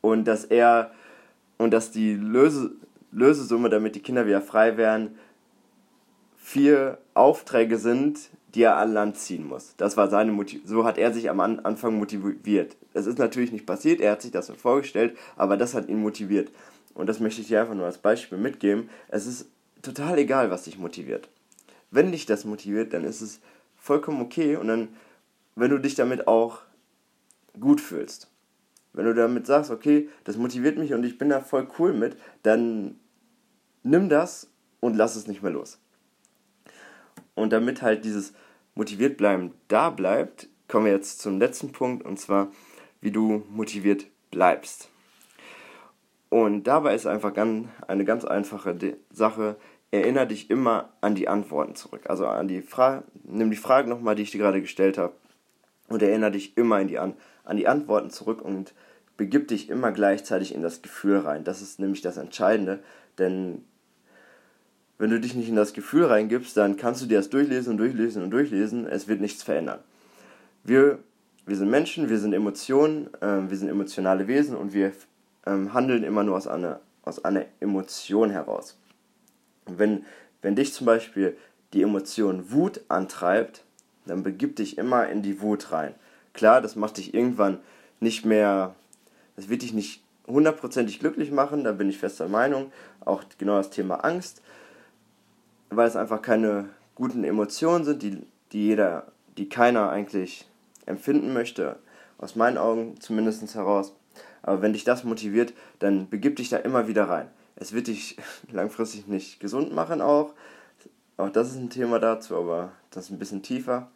und 0.00 0.24
dass 0.24 0.44
er 0.44 0.92
und 1.58 1.70
dass 1.70 1.90
die 1.90 2.14
Löse, 2.14 2.72
Lösesumme, 3.12 3.70
damit 3.70 3.94
die 3.94 4.02
Kinder 4.02 4.26
wieder 4.26 4.42
frei 4.42 4.76
werden, 4.76 5.16
vier 6.36 6.98
Aufträge 7.14 7.78
sind, 7.78 8.18
die 8.54 8.62
er 8.62 8.76
an 8.76 8.92
Land 8.92 9.16
ziehen 9.16 9.46
muss. 9.46 9.74
Das 9.76 9.96
war 9.96 10.08
seine 10.08 10.32
Motiv 10.32 10.62
so 10.64 10.84
hat 10.84 10.98
er 10.98 11.12
sich 11.12 11.30
am 11.30 11.40
Anfang 11.40 11.98
motiviert. 11.98 12.76
Es 12.94 13.06
ist 13.06 13.18
natürlich 13.18 13.52
nicht 13.52 13.66
passiert, 13.66 14.00
er 14.00 14.12
hat 14.12 14.22
sich 14.22 14.32
das 14.32 14.46
so 14.46 14.54
vorgestellt, 14.54 15.16
aber 15.36 15.56
das 15.56 15.74
hat 15.74 15.88
ihn 15.88 16.00
motiviert. 16.00 16.50
Und 16.94 17.08
das 17.08 17.20
möchte 17.20 17.42
ich 17.42 17.48
dir 17.48 17.60
einfach 17.60 17.74
nur 17.74 17.86
als 17.86 17.98
Beispiel 17.98 18.38
mitgeben. 18.38 18.88
Es 19.08 19.26
ist 19.26 19.46
total 19.82 20.18
egal, 20.18 20.50
was 20.50 20.64
dich 20.64 20.78
motiviert. 20.78 21.28
Wenn 21.90 22.12
dich 22.12 22.26
das 22.26 22.44
motiviert, 22.44 22.94
dann 22.94 23.04
ist 23.04 23.20
es 23.20 23.40
vollkommen 23.86 24.20
okay 24.20 24.56
und 24.56 24.68
dann, 24.68 24.88
wenn 25.54 25.70
du 25.70 25.78
dich 25.78 25.94
damit 25.94 26.26
auch 26.26 26.60
gut 27.58 27.80
fühlst. 27.80 28.28
Wenn 28.92 29.06
du 29.06 29.14
damit 29.14 29.46
sagst, 29.46 29.70
okay, 29.70 30.08
das 30.24 30.36
motiviert 30.36 30.78
mich 30.78 30.92
und 30.92 31.04
ich 31.04 31.18
bin 31.18 31.28
da 31.28 31.40
voll 31.40 31.68
cool 31.78 31.92
mit, 31.92 32.16
dann 32.42 32.98
nimm 33.82 34.08
das 34.08 34.50
und 34.80 34.96
lass 34.96 35.16
es 35.16 35.26
nicht 35.26 35.42
mehr 35.42 35.52
los. 35.52 35.78
Und 37.34 37.52
damit 37.52 37.82
halt 37.82 38.04
dieses 38.04 38.32
motiviert 38.74 39.16
bleiben 39.16 39.52
da 39.68 39.90
bleibt, 39.90 40.48
kommen 40.68 40.86
wir 40.86 40.92
jetzt 40.92 41.20
zum 41.20 41.38
letzten 41.38 41.72
Punkt 41.72 42.04
und 42.04 42.18
zwar, 42.18 42.48
wie 43.00 43.10
du 43.10 43.44
motiviert 43.50 44.06
bleibst. 44.30 44.88
Und 46.28 46.64
dabei 46.64 46.94
ist 46.94 47.06
einfach 47.06 47.34
eine 47.36 48.04
ganz 48.04 48.24
einfache 48.24 48.76
Sache, 49.12 49.56
erinnere 49.96 50.26
dich 50.26 50.50
immer 50.50 50.90
an 51.00 51.14
die 51.14 51.28
Antworten 51.28 51.74
zurück. 51.74 52.02
Also 52.08 52.26
an 52.26 52.48
die 52.48 52.62
Frage, 52.62 53.04
nimm 53.24 53.50
die 53.50 53.56
Frage 53.56 53.88
nochmal, 53.88 54.14
die 54.14 54.22
ich 54.22 54.30
dir 54.30 54.38
gerade 54.38 54.60
gestellt 54.60 54.98
habe, 54.98 55.12
und 55.88 56.02
erinnere 56.02 56.32
dich 56.32 56.56
immer 56.56 56.84
die 56.84 56.98
an, 56.98 57.14
an 57.44 57.56
die 57.56 57.68
Antworten 57.68 58.10
zurück 58.10 58.42
und 58.42 58.74
begib 59.16 59.48
dich 59.48 59.70
immer 59.70 59.92
gleichzeitig 59.92 60.54
in 60.54 60.62
das 60.62 60.82
Gefühl 60.82 61.18
rein. 61.18 61.44
Das 61.44 61.62
ist 61.62 61.78
nämlich 61.78 62.02
das 62.02 62.16
Entscheidende, 62.16 62.80
denn 63.18 63.64
wenn 64.98 65.10
du 65.10 65.20
dich 65.20 65.34
nicht 65.34 65.48
in 65.48 65.56
das 65.56 65.74
Gefühl 65.74 66.06
reingibst, 66.06 66.56
dann 66.56 66.76
kannst 66.76 67.02
du 67.02 67.06
dir 67.06 67.18
das 67.18 67.30
durchlesen 67.30 67.72
und 67.72 67.78
durchlesen 67.78 68.22
und 68.22 68.30
durchlesen, 68.30 68.86
es 68.86 69.08
wird 69.08 69.20
nichts 69.20 69.42
verändern. 69.42 69.78
Wir, 70.64 70.98
wir 71.44 71.56
sind 71.56 71.70
Menschen, 71.70 72.08
wir 72.08 72.18
sind 72.18 72.32
Emotionen, 72.32 73.08
äh, 73.20 73.48
wir 73.48 73.56
sind 73.56 73.68
emotionale 73.68 74.26
Wesen 74.26 74.56
und 74.56 74.72
wir 74.72 74.92
ähm, 75.46 75.72
handeln 75.74 76.02
immer 76.02 76.24
nur 76.24 76.36
aus 76.36 76.46
einer, 76.46 76.80
aus 77.02 77.24
einer 77.24 77.44
Emotion 77.60 78.30
heraus. 78.30 78.78
Wenn, 79.66 80.04
wenn 80.42 80.56
dich 80.56 80.72
zum 80.72 80.86
Beispiel 80.86 81.36
die 81.72 81.82
Emotion 81.82 82.50
Wut 82.50 82.80
antreibt, 82.88 83.64
dann 84.06 84.22
begib 84.22 84.56
dich 84.56 84.78
immer 84.78 85.08
in 85.08 85.22
die 85.22 85.40
Wut 85.40 85.72
rein. 85.72 85.94
Klar, 86.32 86.60
das 86.60 86.76
macht 86.76 86.98
dich 86.98 87.14
irgendwann 87.14 87.58
nicht 88.00 88.24
mehr, 88.24 88.74
das 89.36 89.48
wird 89.48 89.62
dich 89.62 89.72
nicht 89.72 90.02
hundertprozentig 90.26 91.00
glücklich 91.00 91.30
machen, 91.30 91.64
da 91.64 91.72
bin 91.72 91.88
ich 91.88 91.98
fester 91.98 92.28
Meinung. 92.28 92.72
Auch 93.04 93.24
genau 93.38 93.56
das 93.56 93.70
Thema 93.70 94.04
Angst 94.04 94.42
weil 95.70 95.88
es 95.88 95.96
einfach 95.96 96.22
keine 96.22 96.68
guten 96.94 97.24
Emotionen 97.24 97.84
sind, 97.84 98.02
die, 98.02 98.22
die 98.52 98.66
jeder, 98.66 99.06
die 99.36 99.48
keiner 99.48 99.90
eigentlich 99.90 100.46
empfinden 100.86 101.32
möchte, 101.32 101.76
aus 102.18 102.36
meinen 102.36 102.58
Augen 102.58 103.00
zumindest 103.00 103.54
heraus. 103.54 103.94
Aber 104.42 104.62
wenn 104.62 104.72
dich 104.72 104.84
das 104.84 105.04
motiviert, 105.04 105.52
dann 105.78 106.08
begib 106.08 106.36
dich 106.36 106.48
da 106.48 106.58
immer 106.58 106.88
wieder 106.88 107.08
rein. 107.08 107.28
Es 107.56 107.72
wird 107.72 107.88
dich 107.88 108.16
langfristig 108.52 109.06
nicht 109.06 109.40
gesund 109.40 109.74
machen 109.74 110.00
auch. 110.00 110.34
Auch 111.16 111.30
das 111.30 111.48
ist 111.50 111.56
ein 111.56 111.70
Thema 111.70 111.98
dazu, 111.98 112.36
aber 112.36 112.72
das 112.90 113.06
ist 113.06 113.10
ein 113.10 113.18
bisschen 113.18 113.42
tiefer. 113.42 113.90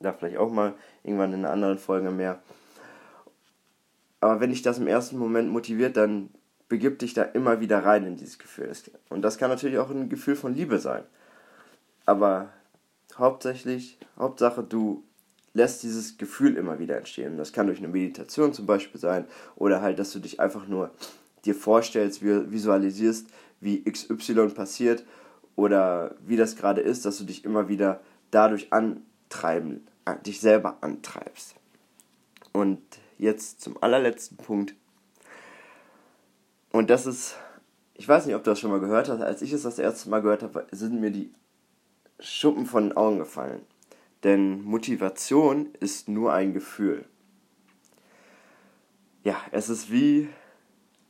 Da 0.00 0.12
vielleicht 0.12 0.38
auch 0.38 0.50
mal 0.50 0.74
irgendwann 1.02 1.32
in 1.32 1.40
einer 1.40 1.52
anderen 1.52 1.78
Folge 1.78 2.10
mehr. 2.10 2.40
Aber 4.20 4.40
wenn 4.40 4.50
dich 4.50 4.62
das 4.62 4.78
im 4.78 4.86
ersten 4.86 5.18
Moment 5.18 5.50
motiviert, 5.50 5.96
dann 5.96 6.30
begib 6.68 6.98
dich 7.00 7.14
da 7.14 7.22
immer 7.22 7.60
wieder 7.60 7.84
rein 7.84 8.04
in 8.04 8.16
dieses 8.16 8.38
Gefühl. 8.38 8.70
Und 9.08 9.22
das 9.22 9.38
kann 9.38 9.50
natürlich 9.50 9.78
auch 9.78 9.90
ein 9.90 10.08
Gefühl 10.08 10.36
von 10.36 10.54
Liebe 10.54 10.78
sein. 10.78 11.02
Aber 12.06 12.50
hauptsächlich, 13.16 13.98
Hauptsache, 14.16 14.62
du 14.62 15.04
lässt 15.54 15.82
dieses 15.82 16.18
Gefühl 16.18 16.56
immer 16.56 16.78
wieder 16.78 16.96
entstehen. 16.96 17.36
Das 17.36 17.52
kann 17.52 17.66
durch 17.66 17.78
eine 17.78 17.88
Meditation 17.88 18.52
zum 18.52 18.66
Beispiel 18.66 19.00
sein 19.00 19.26
oder 19.56 19.80
halt, 19.82 19.98
dass 19.98 20.12
du 20.12 20.20
dich 20.20 20.40
einfach 20.40 20.68
nur 20.68 20.90
dir 21.44 21.54
vorstellst, 21.54 22.22
visualisierst, 22.22 23.28
wie 23.60 23.84
XY 23.84 24.48
passiert 24.48 25.04
oder 25.56 26.14
wie 26.24 26.36
das 26.36 26.56
gerade 26.56 26.80
ist, 26.80 27.04
dass 27.04 27.18
du 27.18 27.24
dich 27.24 27.44
immer 27.44 27.68
wieder 27.68 28.00
dadurch 28.30 28.72
antreiben, 28.72 29.86
dich 30.24 30.40
selber 30.40 30.78
antreibst. 30.80 31.54
Und 32.52 32.80
jetzt 33.18 33.60
zum 33.60 33.82
allerletzten 33.82 34.36
Punkt, 34.36 34.74
und 36.70 36.90
das 36.90 37.06
ist, 37.06 37.36
ich 37.94 38.06
weiß 38.06 38.26
nicht, 38.26 38.34
ob 38.36 38.44
du 38.44 38.50
das 38.50 38.60
schon 38.60 38.70
mal 38.70 38.80
gehört 38.80 39.08
hast, 39.08 39.20
als 39.20 39.42
ich 39.42 39.52
es 39.52 39.62
das 39.62 39.78
erste 39.78 40.10
Mal 40.10 40.22
gehört 40.22 40.42
habe, 40.42 40.66
sind 40.70 41.00
mir 41.00 41.10
die 41.10 41.32
Schuppen 42.20 42.66
von 42.66 42.84
den 42.84 42.96
Augen 42.96 43.18
gefallen. 43.18 43.62
Denn 44.24 44.62
Motivation 44.62 45.68
ist 45.80 46.08
nur 46.08 46.32
ein 46.32 46.52
Gefühl. 46.52 47.04
Ja, 49.24 49.36
es 49.50 49.68
ist 49.68 49.90
wie 49.90 50.28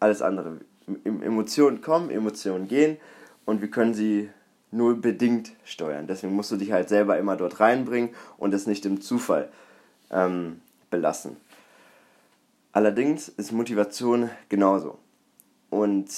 alles 0.00 0.22
andere. 0.22 0.58
Emotionen 1.04 1.80
kommen, 1.80 2.10
Emotionen 2.10 2.66
gehen 2.68 2.96
und 3.44 3.60
wir 3.60 3.70
können 3.70 3.94
sie 3.94 4.30
nur 4.70 5.00
bedingt 5.00 5.52
steuern. 5.64 6.06
Deswegen 6.06 6.34
musst 6.34 6.50
du 6.50 6.56
dich 6.56 6.72
halt 6.72 6.88
selber 6.88 7.18
immer 7.18 7.36
dort 7.36 7.60
reinbringen 7.60 8.10
und 8.36 8.54
es 8.54 8.66
nicht 8.66 8.84
im 8.86 9.00
Zufall 9.00 9.50
ähm, 10.10 10.60
belassen. 10.90 11.36
Allerdings 12.72 13.28
ist 13.28 13.52
Motivation 13.52 14.30
genauso. 14.48 14.98
Und 15.70 16.08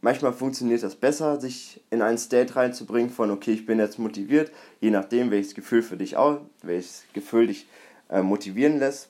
manchmal 0.00 0.32
funktioniert 0.32 0.82
das 0.82 0.96
besser, 0.96 1.40
sich 1.40 1.82
in 1.90 2.02
einen 2.02 2.18
State 2.18 2.56
reinzubringen 2.56 3.10
von, 3.10 3.30
okay, 3.30 3.52
ich 3.52 3.66
bin 3.66 3.78
jetzt 3.78 3.98
motiviert, 3.98 4.52
je 4.80 4.90
nachdem, 4.90 5.30
welches 5.30 5.54
Gefühl 5.54 5.82
für 5.82 5.96
dich 5.96 6.16
auch, 6.16 6.40
welches 6.62 7.04
Gefühl 7.12 7.46
dich 7.46 7.66
äh, 8.08 8.22
motivieren 8.22 8.78
lässt. 8.78 9.08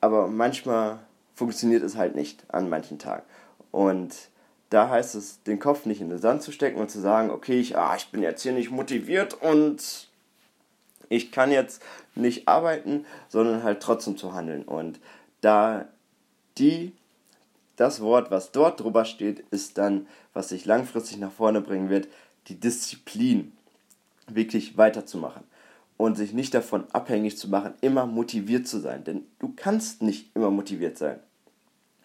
Aber 0.00 0.28
manchmal 0.28 1.00
funktioniert 1.36 1.84
es 1.84 1.96
halt 1.96 2.16
nicht 2.16 2.42
an 2.48 2.68
manchen 2.68 2.98
Tagen. 2.98 3.22
Und 3.70 4.12
da 4.70 4.88
heißt 4.88 5.14
es, 5.14 5.42
den 5.44 5.60
Kopf 5.60 5.86
nicht 5.86 6.00
in 6.00 6.08
den 6.08 6.18
Sand 6.18 6.42
zu 6.42 6.50
stecken 6.50 6.80
und 6.80 6.90
zu 6.90 7.00
sagen, 7.00 7.30
okay, 7.30 7.60
ich, 7.60 7.78
ah, 7.78 7.94
ich 7.96 8.08
bin 8.08 8.22
jetzt 8.22 8.42
hier 8.42 8.52
nicht 8.52 8.72
motiviert 8.72 9.34
und 9.34 10.08
ich 11.08 11.30
kann 11.30 11.52
jetzt 11.52 11.80
nicht 12.16 12.48
arbeiten, 12.48 13.06
sondern 13.28 13.62
halt 13.62 13.80
trotzdem 13.80 14.16
zu 14.16 14.34
handeln. 14.34 14.64
Und 14.64 14.98
da 15.40 15.86
die 16.58 16.92
das 17.76 18.00
Wort, 18.00 18.30
was 18.30 18.52
dort 18.52 18.80
drüber 18.80 19.04
steht, 19.04 19.40
ist 19.50 19.76
dann, 19.76 20.06
was 20.32 20.48
sich 20.48 20.64
langfristig 20.64 21.18
nach 21.18 21.30
vorne 21.30 21.60
bringen 21.60 21.90
wird, 21.90 22.08
die 22.48 22.58
Disziplin, 22.58 23.52
wirklich 24.28 24.76
weiterzumachen 24.76 25.44
und 25.96 26.16
sich 26.16 26.32
nicht 26.32 26.54
davon 26.54 26.84
abhängig 26.92 27.38
zu 27.38 27.48
machen, 27.48 27.74
immer 27.80 28.06
motiviert 28.06 28.66
zu 28.66 28.80
sein. 28.80 29.04
Denn 29.04 29.24
du 29.38 29.52
kannst 29.54 30.02
nicht 30.02 30.34
immer 30.34 30.50
motiviert 30.50 30.98
sein. 30.98 31.20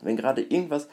Wenn 0.04 0.18
gerade 0.18 0.42
irgendwas 0.42 0.88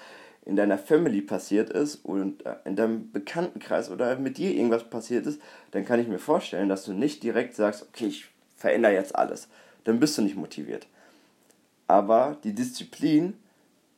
in 0.45 0.57
deiner 0.57 0.79
Family 0.79 1.21
passiert 1.21 1.71
ist 1.71 1.97
und 1.97 2.47
äh, 2.47 2.57
in 2.65 2.77
deinem 2.77 3.13
Bekanntenkreis 3.13 3.91
oder 3.91 4.17
mit 4.17 4.39
dir 4.39 4.55
irgendwas 4.55 4.89
passiert 4.89 5.27
ist, 5.27 5.41
dann 5.73 5.85
kann 5.85 6.01
ich 6.01 6.09
mir 6.09 6.19
vorstellen, 6.19 6.69
dass 6.69 6.85
du 6.85 6.93
nicht 6.93 7.23
direkt 7.23 7.55
sagst, 7.55 7.83
okay, 7.83 8.07
ich 8.07 8.29
verändere 8.57 8.95
jetzt 8.95 9.15
alles. 9.15 9.49
Dann 9.85 10.01
bist 10.01 10.17
du 10.17 10.23
nicht 10.23 10.37
motiviert. 10.37 10.87
Aber 11.87 12.37
die 12.45 12.55
Disziplin 12.55 13.35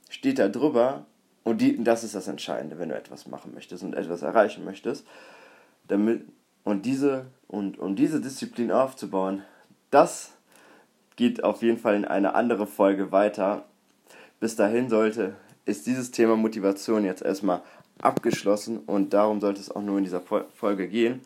steht 0.08 0.38
da 0.38 0.48
drüber 0.48 1.06
und 1.44 1.60
die, 1.60 1.82
das 1.82 2.04
ist 2.04 2.14
das 2.14 2.28
Entscheidende, 2.28 2.78
wenn 2.78 2.90
du 2.90 2.96
etwas 2.96 3.26
machen 3.26 3.52
möchtest 3.54 3.82
und 3.82 3.94
etwas 3.94 4.22
erreichen 4.22 4.64
möchtest. 4.64 5.06
Damit, 5.88 6.24
und 6.64 6.84
diese, 6.84 7.26
und 7.48 7.78
um 7.78 7.96
diese 7.96 8.20
Disziplin 8.20 8.70
aufzubauen, 8.70 9.42
das 9.90 10.32
geht 11.16 11.42
auf 11.42 11.62
jeden 11.62 11.78
Fall 11.78 11.96
in 11.96 12.04
eine 12.04 12.34
andere 12.34 12.66
Folge 12.66 13.12
weiter. 13.12 13.64
Bis 14.40 14.57
dahin 14.57 14.88
sollte, 14.88 15.35
ist 15.66 15.87
dieses 15.87 16.11
Thema 16.11 16.35
Motivation 16.35 17.05
jetzt 17.05 17.22
erstmal 17.22 17.62
abgeschlossen 18.00 18.79
und 18.79 19.12
darum 19.12 19.40
sollte 19.40 19.61
es 19.61 19.70
auch 19.70 19.83
nur 19.83 19.98
in 19.98 20.05
dieser 20.05 20.22
Folge 20.22 20.88
gehen. 20.88 21.20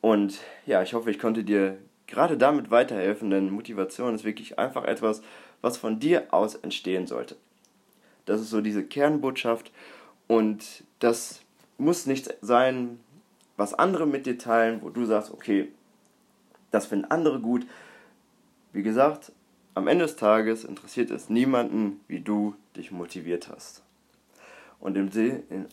Und 0.00 0.38
ja, 0.64 0.82
ich 0.82 0.94
hoffe, 0.94 1.10
ich 1.10 1.18
konnte 1.18 1.44
dir 1.44 1.76
gerade 2.06 2.38
damit 2.38 2.70
weiterhelfen, 2.70 3.30
denn 3.30 3.50
Motivation 3.50 4.14
ist 4.14 4.24
wirklich 4.24 4.58
einfach 4.58 4.84
etwas, 4.84 5.22
was 5.60 5.76
von 5.76 6.00
dir 6.00 6.28
aus 6.30 6.54
entstehen 6.54 7.06
sollte. 7.06 7.36
Das 8.24 8.40
ist 8.40 8.50
so 8.50 8.60
diese 8.60 8.84
Kernbotschaft 8.84 9.70
und 10.26 10.84
das 11.00 11.40
muss 11.76 12.06
nicht 12.06 12.34
sein, 12.40 12.98
was 13.56 13.74
andere 13.74 14.06
mit 14.06 14.26
dir 14.26 14.38
teilen, 14.38 14.80
wo 14.82 14.88
du 14.88 15.04
sagst, 15.04 15.32
okay, 15.32 15.68
das 16.70 16.86
finden 16.86 17.10
andere 17.10 17.40
gut. 17.40 17.66
Wie 18.72 18.82
gesagt, 18.82 19.32
am 19.78 19.86
Ende 19.86 20.04
des 20.04 20.16
Tages 20.16 20.64
interessiert 20.64 21.10
es 21.12 21.30
niemanden, 21.30 22.00
wie 22.08 22.20
du 22.20 22.56
dich 22.76 22.90
motiviert 22.90 23.48
hast. 23.48 23.82
Und, 24.80 24.96
im 24.96 25.08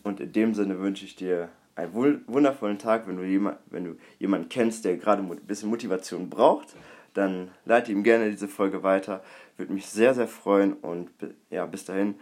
und 0.04 0.20
in 0.20 0.32
dem 0.32 0.54
Sinne 0.54 0.78
wünsche 0.78 1.04
ich 1.04 1.16
dir 1.16 1.48
einen 1.74 1.92
wundervollen 1.92 2.78
Tag. 2.78 3.08
Wenn 3.08 3.16
du, 3.16 3.24
jemand, 3.24 3.58
wenn 3.66 3.84
du 3.84 3.96
jemanden 4.18 4.48
kennst, 4.48 4.84
der 4.84 4.96
gerade 4.96 5.22
ein 5.22 5.40
bisschen 5.46 5.70
Motivation 5.70 6.30
braucht, 6.30 6.68
dann 7.14 7.50
leite 7.64 7.90
ihm 7.90 8.04
gerne 8.04 8.30
diese 8.30 8.48
Folge 8.48 8.84
weiter. 8.84 9.22
Würde 9.56 9.72
mich 9.72 9.86
sehr, 9.86 10.14
sehr 10.14 10.28
freuen. 10.28 10.74
Und 10.74 11.10
ja, 11.50 11.66
bis 11.66 11.84
dahin 11.84 12.14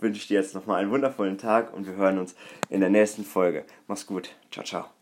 wünsche 0.00 0.18
ich 0.18 0.26
dir 0.26 0.40
jetzt 0.40 0.54
nochmal 0.54 0.80
einen 0.80 0.90
wundervollen 0.90 1.38
Tag 1.38 1.72
und 1.72 1.86
wir 1.86 1.94
hören 1.94 2.18
uns 2.18 2.34
in 2.68 2.80
der 2.80 2.90
nächsten 2.90 3.24
Folge. 3.24 3.64
Mach's 3.86 4.06
gut. 4.06 4.30
Ciao, 4.50 4.64
ciao. 4.64 4.99